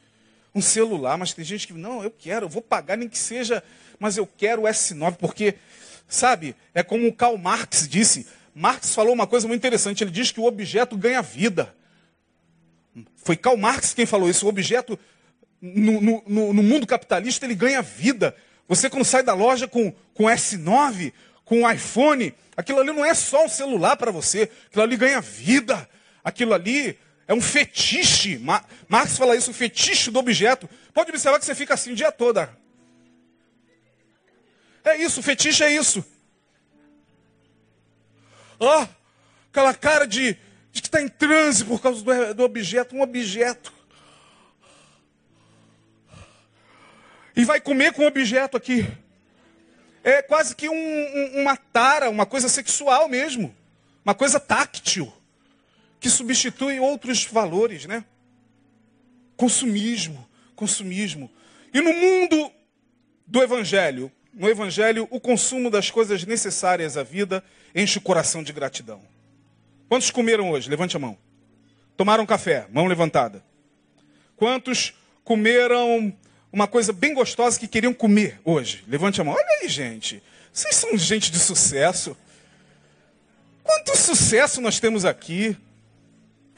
[0.54, 3.62] Um celular, mas tem gente que, não, eu quero, eu vou pagar nem que seja,
[3.98, 5.56] mas eu quero o S9, porque,
[6.08, 8.26] sabe, é como o Karl Marx disse.
[8.54, 11.74] Marx falou uma coisa muito interessante, ele diz que o objeto ganha vida.
[13.16, 14.46] Foi Karl Marx quem falou isso.
[14.46, 14.98] O objeto,
[15.60, 18.34] no, no, no mundo capitalista, ele ganha vida.
[18.66, 21.12] Você, quando sai da loja com, com S9,
[21.44, 25.20] com um iPhone, aquilo ali não é só um celular para você, aquilo ali ganha
[25.20, 25.88] vida.
[26.24, 26.98] Aquilo ali
[27.28, 28.40] é um fetiche.
[28.88, 30.68] Marx fala isso, um fetiche do objeto.
[30.94, 32.40] Pode observar que você fica assim o dia todo.
[34.82, 36.02] É isso, fetiche é isso.
[38.58, 38.88] Ó, oh,
[39.50, 40.36] aquela cara de,
[40.72, 43.72] de que está em transe por causa do, do objeto, um objeto.
[47.36, 48.88] E vai comer com o objeto aqui.
[50.02, 53.54] É quase que um, um, uma tara, uma coisa sexual mesmo.
[54.02, 55.12] Uma coisa táctil.
[56.00, 58.04] Que substitui outros valores, né?
[59.36, 61.30] Consumismo, consumismo.
[61.72, 62.50] E no mundo
[63.26, 67.42] do Evangelho, no Evangelho, o consumo das coisas necessárias à vida
[67.74, 69.02] enche o coração de gratidão.
[69.88, 70.70] Quantos comeram hoje?
[70.70, 71.18] Levante a mão.
[71.96, 72.66] Tomaram café?
[72.72, 73.42] Mão levantada.
[74.36, 74.94] Quantos
[75.24, 76.16] comeram
[76.52, 78.84] uma coisa bem gostosa que queriam comer hoje?
[78.86, 79.34] Levante a mão.
[79.34, 80.22] Olha aí, gente.
[80.52, 82.16] Vocês são gente de sucesso.
[83.64, 85.56] Quanto sucesso nós temos aqui.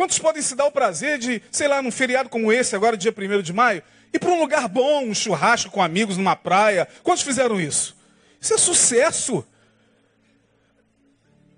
[0.01, 3.15] Quantos podem se dar o prazer de, sei lá, num feriado como esse, agora dia
[3.15, 6.89] 1 de maio, ir para um lugar bom, um churrasco com amigos numa praia?
[7.03, 7.95] Quantos fizeram isso?
[8.41, 9.47] Isso é sucesso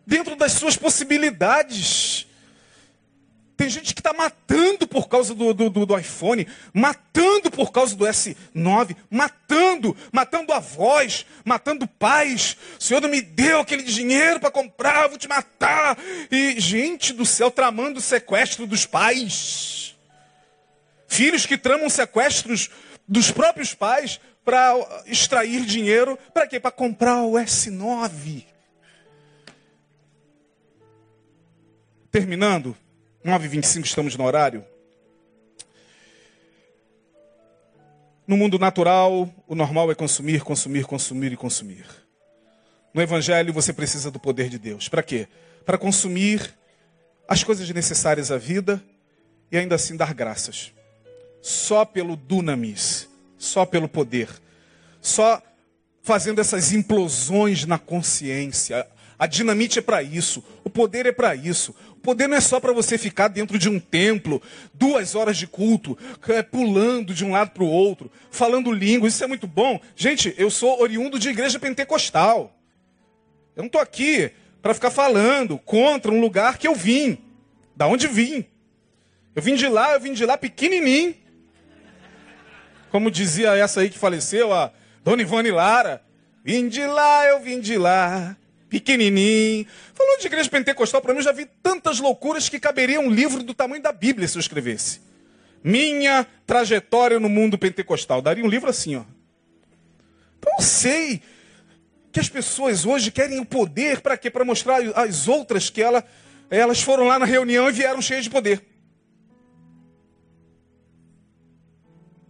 [0.04, 2.26] dentro das suas possibilidades.
[3.62, 8.04] Tem gente que está matando por causa do, do, do, iPhone, matando por causa do
[8.04, 12.56] S9, matando, matando avós, matando pais.
[12.76, 15.96] O Senhor não me deu aquele dinheiro para comprar, vou te matar.
[16.28, 19.94] E gente do céu tramando o sequestro dos pais.
[21.06, 22.68] Filhos que tramam sequestros
[23.06, 24.74] dos próprios pais para
[25.06, 26.18] extrair dinheiro.
[26.34, 26.58] Para quê?
[26.58, 28.44] Para comprar o S9.
[32.10, 32.76] Terminando,
[33.24, 34.64] 9h25 estamos no horário.
[38.26, 41.86] No mundo natural, o normal é consumir, consumir, consumir e consumir.
[42.92, 44.88] No Evangelho, você precisa do poder de Deus.
[44.88, 45.28] Para quê?
[45.64, 46.54] Para consumir
[47.28, 48.82] as coisas necessárias à vida
[49.50, 50.72] e ainda assim dar graças.
[51.40, 53.08] Só pelo dunamis,
[53.38, 54.28] só pelo poder,
[55.00, 55.42] só
[56.02, 58.86] fazendo essas implosões na consciência.
[59.18, 61.74] A dinamite é para isso, o poder é para isso.
[62.02, 64.42] Poder não é só para você ficar dentro de um templo,
[64.74, 65.96] duas horas de culto,
[66.28, 69.80] é, pulando de um lado para o outro, falando línguas, isso é muito bom.
[69.94, 72.58] Gente, eu sou oriundo de igreja pentecostal.
[73.54, 77.18] Eu não estou aqui para ficar falando contra um lugar que eu vim.
[77.76, 78.44] Da onde vim?
[79.34, 81.14] Eu vim de lá, eu vim de lá pequenininho.
[82.90, 84.72] Como dizia essa aí que faleceu, a
[85.04, 86.02] Dona Ivone Lara.
[86.44, 88.36] Vim de lá, eu vim de lá,
[88.72, 89.66] pequenininho.
[89.92, 93.42] Falou de igreja pentecostal, para mim eu já vi tantas loucuras que caberia um livro
[93.42, 95.02] do tamanho da Bíblia se eu escrevesse.
[95.62, 98.22] Minha trajetória no mundo pentecostal.
[98.22, 99.04] Daria um livro assim, ó.
[100.38, 101.20] Então eu sei
[102.10, 104.30] que as pessoas hoje querem o poder para quê?
[104.30, 106.02] Para mostrar às outras que ela,
[106.48, 108.62] elas foram lá na reunião e vieram cheias de poder.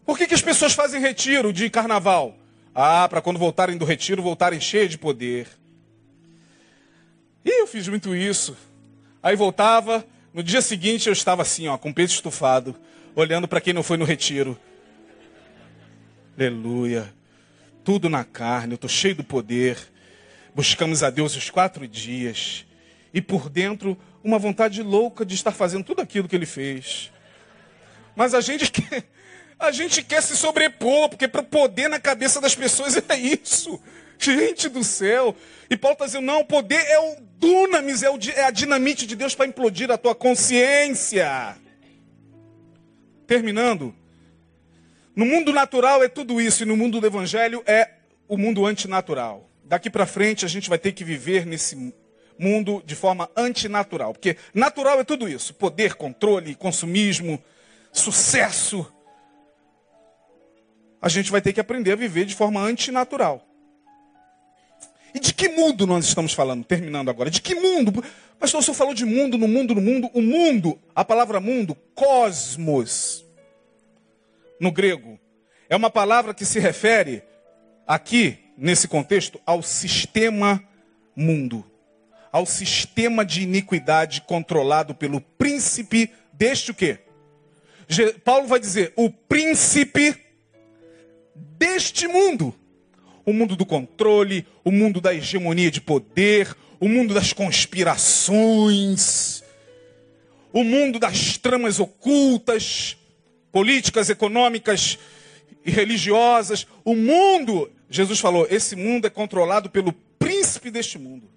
[0.05, 2.36] Por que, que as pessoas fazem retiro de carnaval?
[2.74, 5.61] Ah, para quando voltarem do retiro, voltarem cheias de poder.
[7.45, 8.57] E eu fiz muito isso.
[9.22, 12.74] Aí voltava, no dia seguinte eu estava assim, ó, com o peito estufado,
[13.14, 14.59] olhando para quem não foi no retiro.
[16.36, 17.12] Aleluia.
[17.84, 19.76] Tudo na carne, eu estou cheio do poder.
[20.55, 22.64] Buscamos a Deus os quatro dias.
[23.12, 27.12] E por dentro, uma vontade louca de estar fazendo tudo aquilo que ele fez.
[28.14, 29.05] Mas a gente quer,
[29.59, 33.80] a gente quer se sobrepor, porque para poder na cabeça das pessoas é isso.
[34.18, 35.36] Gente do céu.
[35.68, 39.16] E Paulo está dizendo: não, o poder é o dunamis, é, é a dinamite de
[39.16, 41.57] Deus para implodir a tua consciência.
[43.26, 43.93] Terminando.
[45.14, 47.90] No mundo natural é tudo isso, e no mundo do evangelho é
[48.28, 49.51] o mundo antinatural.
[49.64, 51.93] Daqui para frente a gente vai ter que viver nesse
[52.38, 54.12] mundo de forma antinatural.
[54.12, 57.43] Porque natural é tudo isso: poder, controle, consumismo,
[57.93, 58.86] sucesso
[61.03, 63.45] a gente vai ter que aprender a viver de forma antinatural.
[65.14, 66.64] E de que mundo nós estamos falando?
[66.64, 67.30] Terminando agora.
[67.30, 68.04] De que mundo?
[68.38, 70.10] Pastor, o senhor falou de mundo, no mundo, no mundo.
[70.14, 73.24] O mundo, a palavra mundo, cosmos,
[74.58, 75.18] no grego,
[75.68, 77.22] é uma palavra que se refere,
[77.86, 80.62] aqui, nesse contexto, ao sistema
[81.14, 81.64] mundo.
[82.30, 86.98] Ao sistema de iniquidade controlado pelo príncipe deste o quê?
[88.24, 90.16] Paulo vai dizer, o príncipe
[91.34, 92.54] deste mundo.
[93.25, 99.45] O mundo do controle, o mundo da hegemonia de poder, o mundo das conspirações,
[100.53, 102.97] o mundo das tramas ocultas,
[103.53, 104.99] políticas, econômicas
[105.64, 106.66] e religiosas.
[106.85, 111.31] O mundo, Jesus falou, esse mundo é controlado pelo príncipe deste mundo,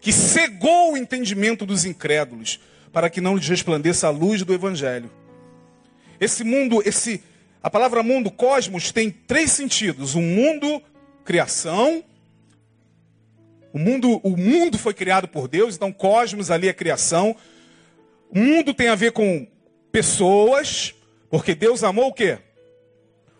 [0.00, 2.60] que cegou o entendimento dos incrédulos,
[2.92, 5.08] para que não lhes resplandeça a luz do evangelho.
[6.20, 7.22] Esse mundo, esse
[7.62, 10.82] a palavra mundo, cosmos, tem três sentidos: o mundo,
[11.24, 12.04] criação.
[13.72, 17.34] O mundo, o mundo foi criado por Deus, então cosmos ali é criação.
[18.30, 19.46] O mundo tem a ver com
[19.90, 20.94] pessoas,
[21.30, 22.38] porque Deus amou o quê?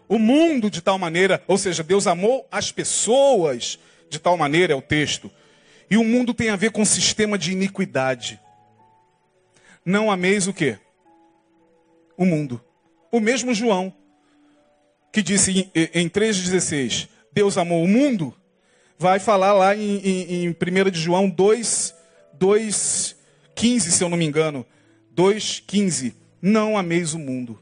[0.09, 3.79] O mundo de tal maneira, ou seja, Deus amou as pessoas
[4.09, 5.31] de tal maneira, é o texto.
[5.91, 8.41] E o mundo tem a ver com sistema de iniquidade.
[9.85, 10.79] Não ameis o quê?
[12.17, 12.63] O mundo.
[13.11, 13.95] O mesmo João
[15.13, 18.35] que disse em, em 3,16, Deus amou o mundo,
[18.99, 21.95] vai falar lá em, em, em 1 de João 2,
[22.35, 23.17] 2,
[23.55, 24.67] 15, se eu não me engano.
[25.17, 26.15] 2,15.
[26.41, 27.61] Não ameis o mundo.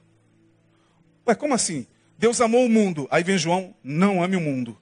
[1.26, 1.86] Ué, como assim?
[2.18, 3.06] Deus amou o mundo.
[3.10, 4.78] Aí vem João, não ame o mundo.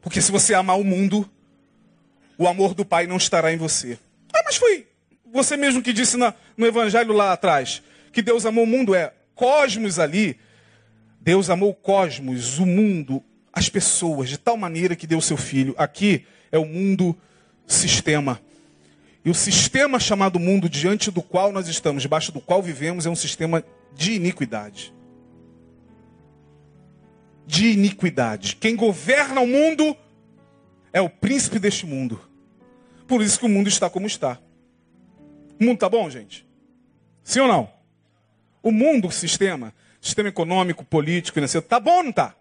[0.00, 1.28] Porque se você amar o mundo,
[2.36, 3.98] o amor do Pai não estará em você.
[4.32, 4.86] Ah, mas foi
[5.32, 7.82] você mesmo que disse na, no Evangelho lá atrás,
[8.12, 8.94] que Deus amou o mundo.
[8.94, 10.38] É, cosmos ali
[11.20, 13.22] Deus amou o cosmos, o mundo,
[13.52, 15.74] as pessoas, de tal maneira que deu seu filho.
[15.76, 17.16] Aqui é o mundo
[17.66, 18.40] sistema.
[19.24, 23.10] E o sistema chamado mundo, diante do qual nós estamos, debaixo do qual vivemos, é
[23.10, 24.94] um sistema de iniquidade.
[27.46, 28.56] De iniquidade.
[28.56, 29.96] Quem governa o mundo
[30.92, 32.20] é o príncipe deste mundo.
[33.06, 34.38] Por isso que o mundo está como está.
[35.60, 36.46] O mundo está bom, gente?
[37.22, 37.70] Sim ou não?
[38.62, 42.34] O mundo, o sistema, sistema econômico, político, financeiro, está bom ou não está?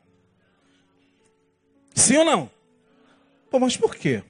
[1.93, 2.51] Sim ou não?
[3.49, 4.23] Pô, mas por quê?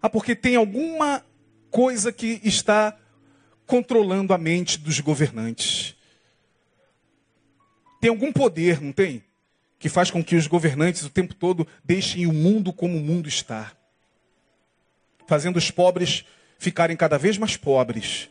[0.00, 1.24] Ah, porque tem alguma
[1.70, 2.98] coisa que está
[3.66, 5.96] controlando a mente dos governantes.
[8.00, 9.22] Tem algum poder, não tem?
[9.78, 13.28] Que faz com que os governantes o tempo todo deixem o mundo como o mundo
[13.28, 13.72] está.
[15.26, 16.24] Fazendo os pobres
[16.58, 18.28] ficarem cada vez mais pobres,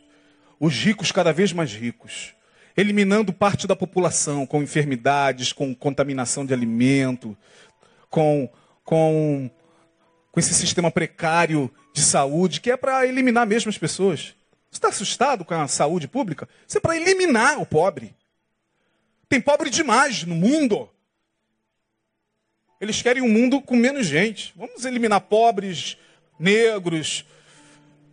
[0.59, 2.35] os ricos cada vez mais ricos,
[2.81, 7.37] eliminando parte da população com enfermidades, com contaminação de alimento,
[8.09, 8.49] com,
[8.83, 9.49] com,
[10.31, 14.33] com esse sistema precário de saúde, que é para eliminar mesmo as pessoas.
[14.69, 16.47] Você está assustado com a saúde pública?
[16.67, 18.15] Isso é para eliminar o pobre.
[19.27, 20.89] Tem pobre demais no mundo.
[22.79, 24.53] Eles querem um mundo com menos gente.
[24.55, 25.97] Vamos eliminar pobres,
[26.39, 27.25] negros,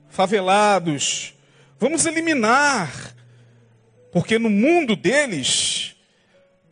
[0.09, 1.35] favelados.
[1.79, 3.18] Vamos eliminar.
[4.19, 5.95] Porque no mundo deles,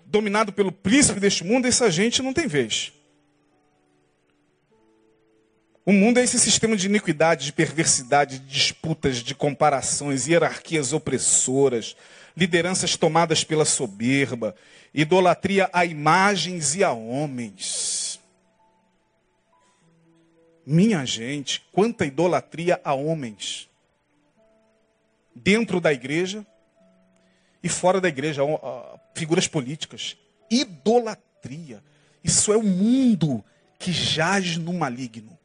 [0.05, 2.93] dominado pelo príncipe deste mundo, essa gente não tem vez.
[5.85, 11.97] O mundo é esse sistema de iniquidade, de perversidade, de disputas, de comparações, hierarquias opressoras,
[12.37, 14.53] lideranças tomadas pela soberba,
[14.93, 18.19] idolatria a imagens e a homens.
[20.67, 23.71] Minha gente, quanta idolatria a homens.
[25.33, 26.45] Dentro da igreja
[27.67, 28.43] e fora da igreja,
[29.13, 30.17] figuras políticas.
[30.49, 31.83] Idolatria.
[32.23, 33.45] Isso é o mundo
[33.77, 35.37] que jaz no maligno.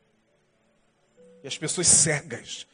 [1.44, 2.68] E as pessoas cegas,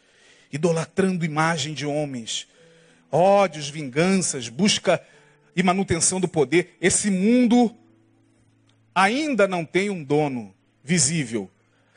[0.52, 2.46] idolatrando imagem de homens,
[3.10, 5.02] ódios, vinganças, busca
[5.56, 6.76] e manutenção do poder.
[6.82, 7.74] Esse mundo
[8.94, 11.50] ainda não tem um dono visível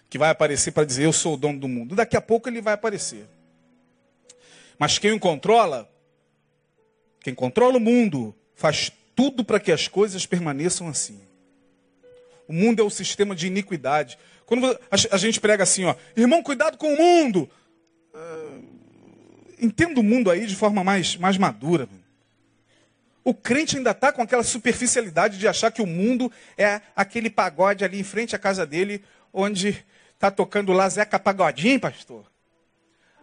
[0.08, 1.96] que vai aparecer para dizer eu sou o dono do mundo.
[1.96, 3.26] Daqui a pouco ele vai aparecer.
[4.78, 5.90] Mas quem o controla,
[7.20, 11.20] quem controla o mundo, faz tudo para que as coisas permaneçam assim.
[12.48, 14.18] O mundo é o sistema de iniquidade.
[14.46, 17.48] Quando a gente prega assim, ó, irmão, cuidado com o mundo.
[18.12, 18.64] Uh,
[19.60, 21.88] entenda o mundo aí de forma mais, mais madura.
[23.22, 27.84] O crente ainda está com aquela superficialidade de achar que o mundo é aquele pagode
[27.84, 32.29] ali em frente à casa dele, onde está tocando lá Zeca Pagodinho, pastor.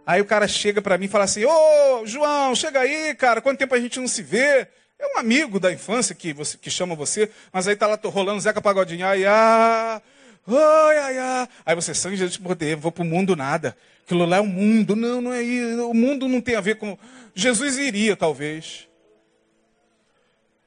[0.08, 3.60] Aí o cara chega para mim e fala assim: Ô, João, chega aí, cara, quanto
[3.60, 4.66] tempo a gente não se vê?
[4.98, 8.40] É um amigo da infância que, você, que chama você, mas aí tá lá rolando
[8.40, 10.02] Zeca Pagodinho, ai, ai,
[10.48, 11.48] Oi, ai, ai.
[11.66, 13.76] Aí você, sangue de poder, vou para o mundo nada.
[14.06, 14.96] Aquilo lá é o um mundo.
[14.96, 15.90] Não, não é isso.
[15.90, 16.98] O mundo não tem a ver com.
[17.36, 18.88] Jesus iria, talvez.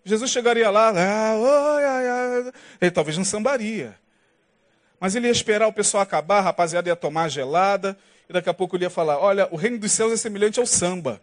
[0.05, 2.53] Jesus chegaria lá, ah, oi, ai, ai.
[2.79, 3.99] ele talvez não sambaria.
[5.01, 7.97] Mas ele ia esperar o pessoal acabar, a rapaziada ia tomar gelada,
[8.31, 10.67] e daqui a pouco ele ia falar: Olha, o reino dos céus é semelhante ao
[10.67, 11.21] samba.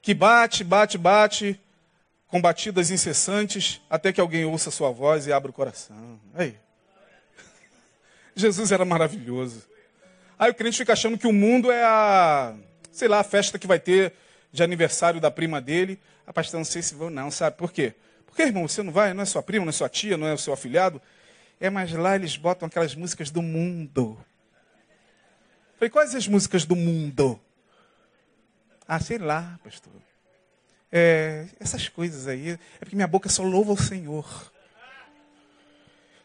[0.00, 1.60] Que bate, bate, bate,
[2.28, 6.20] com batidas incessantes, até que alguém ouça sua voz e abra o coração.
[6.32, 6.56] Aí.
[8.36, 9.64] Jesus era maravilhoso.
[10.38, 12.54] Aí o crente fica achando que o mundo é a,
[12.92, 14.12] sei lá, a festa que vai ter
[14.52, 15.98] de aniversário da prima dele.
[16.24, 17.94] A pastor, não sei se vou, não, sabe por quê?
[18.26, 20.34] Porque, irmão, você não vai, não é sua prima, não é sua tia, não é
[20.34, 21.02] o seu afilhado.
[21.60, 24.18] É, mas lá eles botam aquelas músicas do mundo.
[25.76, 27.40] Falei, quais as músicas do mundo?
[28.86, 29.92] Ah, sei lá, pastor.
[30.90, 32.50] É, essas coisas aí.
[32.50, 34.52] É porque minha boca só louva o Senhor.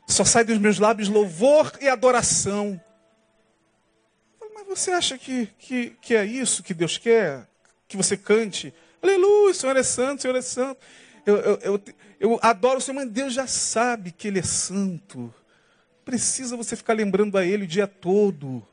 [0.07, 2.79] Só sai dos meus lábios louvor e adoração.
[4.53, 7.47] Mas você acha que, que, que é isso que Deus quer?
[7.87, 8.73] Que você cante?
[9.01, 10.79] Aleluia, o Senhor é santo, o Senhor é santo.
[11.27, 11.81] Eu, eu, eu,
[12.21, 15.33] eu adoro o Senhor, mas Deus já sabe que Ele é santo.
[16.05, 18.65] Precisa você ficar lembrando a Ele o dia todo,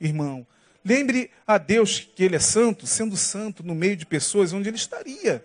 [0.00, 0.46] irmão.
[0.82, 4.78] Lembre a Deus que Ele é santo, sendo santo no meio de pessoas onde Ele
[4.78, 5.44] estaria.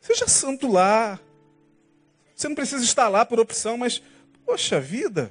[0.00, 1.20] Seja santo lá.
[2.34, 4.02] Você não precisa estar lá por opção, mas,
[4.44, 5.30] poxa vida,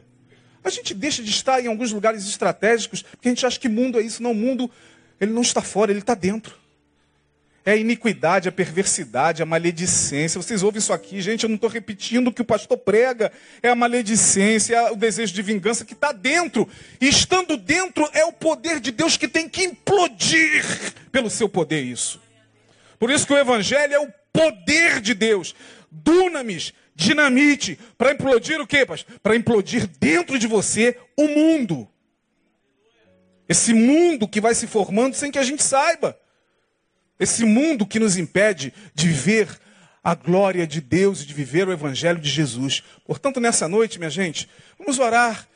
[0.63, 3.99] a gente deixa de estar em alguns lugares estratégicos, porque a gente acha que mundo
[3.99, 4.23] é isso.
[4.23, 4.71] Não, o mundo,
[5.19, 6.62] ele não está fora, ele está dentro.
[7.65, 10.41] É a iniquidade, a perversidade, a maledicência.
[10.41, 13.31] Vocês ouvem isso aqui, gente, eu não estou repetindo o que o pastor prega.
[13.61, 16.67] É a maledicência, é o desejo de vingança que está dentro.
[16.99, 20.65] E estando dentro é o poder de Deus que tem que implodir
[21.09, 22.21] pelo seu poder isso.
[22.99, 25.55] Por isso que o evangelho é o poder de Deus.
[25.89, 29.19] Dunamis, dinamite para implodir o quê, pastor?
[29.21, 31.87] Para implodir dentro de você o mundo.
[33.47, 36.17] Esse mundo que vai se formando sem que a gente saiba.
[37.19, 39.47] Esse mundo que nos impede de ver
[40.03, 42.83] a glória de Deus e de viver o evangelho de Jesus.
[43.05, 45.47] Portanto, nessa noite, minha gente, vamos orar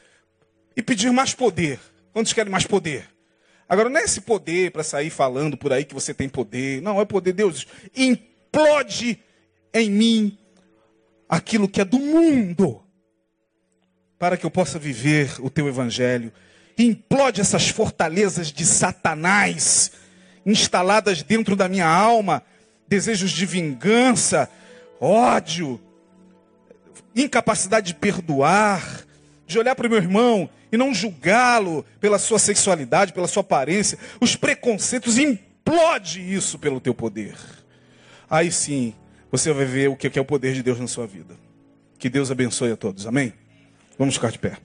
[0.75, 1.79] e pedir mais poder.
[2.13, 3.09] Quantos querem mais poder?
[3.67, 6.81] Agora, não é esse poder para sair falando por aí que você tem poder.
[6.81, 7.33] Não, é poder.
[7.33, 9.19] Deus, implode
[9.73, 10.37] em mim
[11.27, 12.81] aquilo que é do mundo,
[14.17, 16.31] para que eu possa viver o teu evangelho.
[16.77, 19.91] Implode essas fortalezas de Satanás
[20.47, 22.41] instaladas dentro da minha alma,
[22.87, 24.49] desejos de vingança,
[24.99, 25.79] ódio,
[27.13, 29.05] incapacidade de perdoar,
[29.45, 33.97] de olhar para o meu irmão e não julgá-lo pela sua sexualidade, pela sua aparência,
[34.21, 37.35] os preconceitos, implode isso pelo teu poder.
[38.29, 38.93] Aí sim,
[39.29, 41.35] você vai ver o que é o poder de Deus na sua vida.
[41.99, 43.05] Que Deus abençoe a todos.
[43.05, 43.33] Amém?
[43.97, 44.57] Vamos ficar de pé.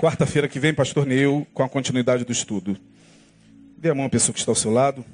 [0.00, 2.74] Quarta-feira que vem, pastor Neu, com a continuidade do estudo.
[3.76, 5.04] Dê a mão à pessoa que está ao seu lado.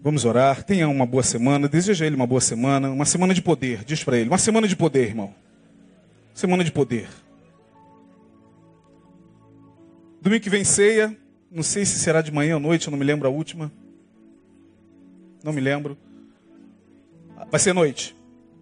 [0.00, 0.62] Vamos orar.
[0.62, 1.66] Tenha uma boa semana.
[1.66, 2.92] Deseja ele uma boa semana.
[2.92, 3.82] Uma semana de poder.
[3.82, 4.28] Diz para ele.
[4.28, 5.34] Uma semana de poder, irmão.
[6.32, 7.08] Semana de poder.
[10.22, 11.16] Domingo que vem ceia.
[11.50, 12.86] Não sei se será de manhã ou noite.
[12.86, 13.72] Eu não me lembro a última.
[15.42, 15.98] Não me lembro.
[17.50, 18.14] Vai ser noite.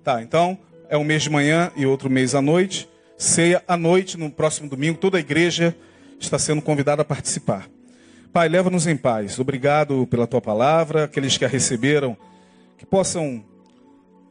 [0.02, 2.88] Tá, então é um mês de manhã e outro mês à noite.
[3.22, 4.98] Ceia à noite no próximo domingo.
[4.98, 5.76] Toda a igreja
[6.18, 7.68] está sendo convidada a participar.
[8.32, 9.38] Pai, leva-nos em paz.
[9.38, 11.04] Obrigado pela tua palavra.
[11.04, 12.16] Aqueles que a receberam,
[12.76, 13.44] que possam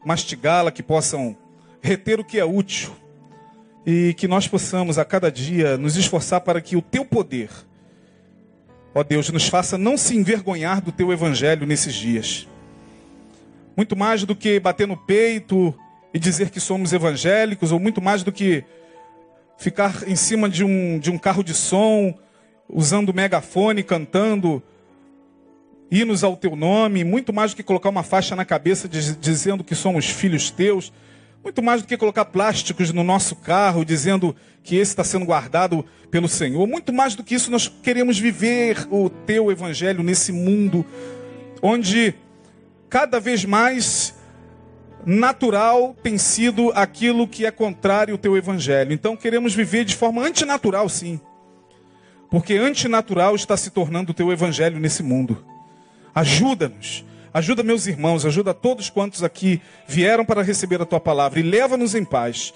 [0.06, 1.38] mastigá-la, que possam
[1.82, 2.92] reter o que é útil.
[3.86, 7.50] E que nós possamos a cada dia nos esforçar para que o teu poder,
[8.94, 12.46] ó Deus, nos faça não se envergonhar do teu evangelho nesses dias.
[13.74, 15.74] Muito mais do que bater no peito
[16.14, 18.66] e dizer que somos evangélicos, ou muito mais do que
[19.62, 22.18] ficar em cima de um, de um carro de som
[22.68, 24.62] usando megafone, cantando
[25.92, 29.76] hinos ao teu nome, muito mais do que colocar uma faixa na cabeça dizendo que
[29.76, 30.92] somos filhos teus,
[31.44, 35.86] muito mais do que colocar plásticos no nosso carro dizendo que esse está sendo guardado
[36.10, 40.84] pelo Senhor, muito mais do que isso, nós queremos viver o teu evangelho nesse mundo
[41.62, 42.16] onde
[42.90, 44.16] cada vez mais
[45.06, 48.94] natural tem sido aquilo que é contrário ao teu evangelho.
[48.94, 51.20] Então queremos viver de forma antinatural, sim.
[52.30, 55.46] Porque antinatural está se tornando o teu evangelho nesse mundo.
[56.16, 57.06] Ajuda-nos.
[57.34, 61.96] Ajuda meus irmãos, ajuda todos quantos aqui vieram para receber a tua palavra e leva-nos
[61.96, 62.54] em paz.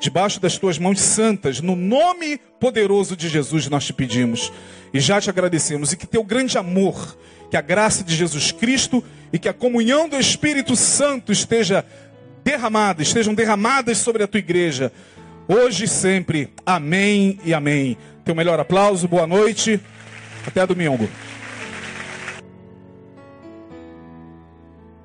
[0.00, 4.52] Debaixo das tuas mãos santas, no nome poderoso de Jesus, nós te pedimos
[4.92, 5.92] e já te agradecemos.
[5.92, 7.16] E que teu grande amor,
[7.50, 11.84] que a graça de Jesus Cristo e que a comunhão do Espírito Santo esteja
[12.44, 14.92] derramada, estejam derramadas sobre a tua igreja,
[15.48, 16.52] hoje e sempre.
[16.64, 17.96] Amém e amém.
[18.24, 19.80] Teu melhor aplauso, boa noite.
[20.46, 21.08] Até domingo.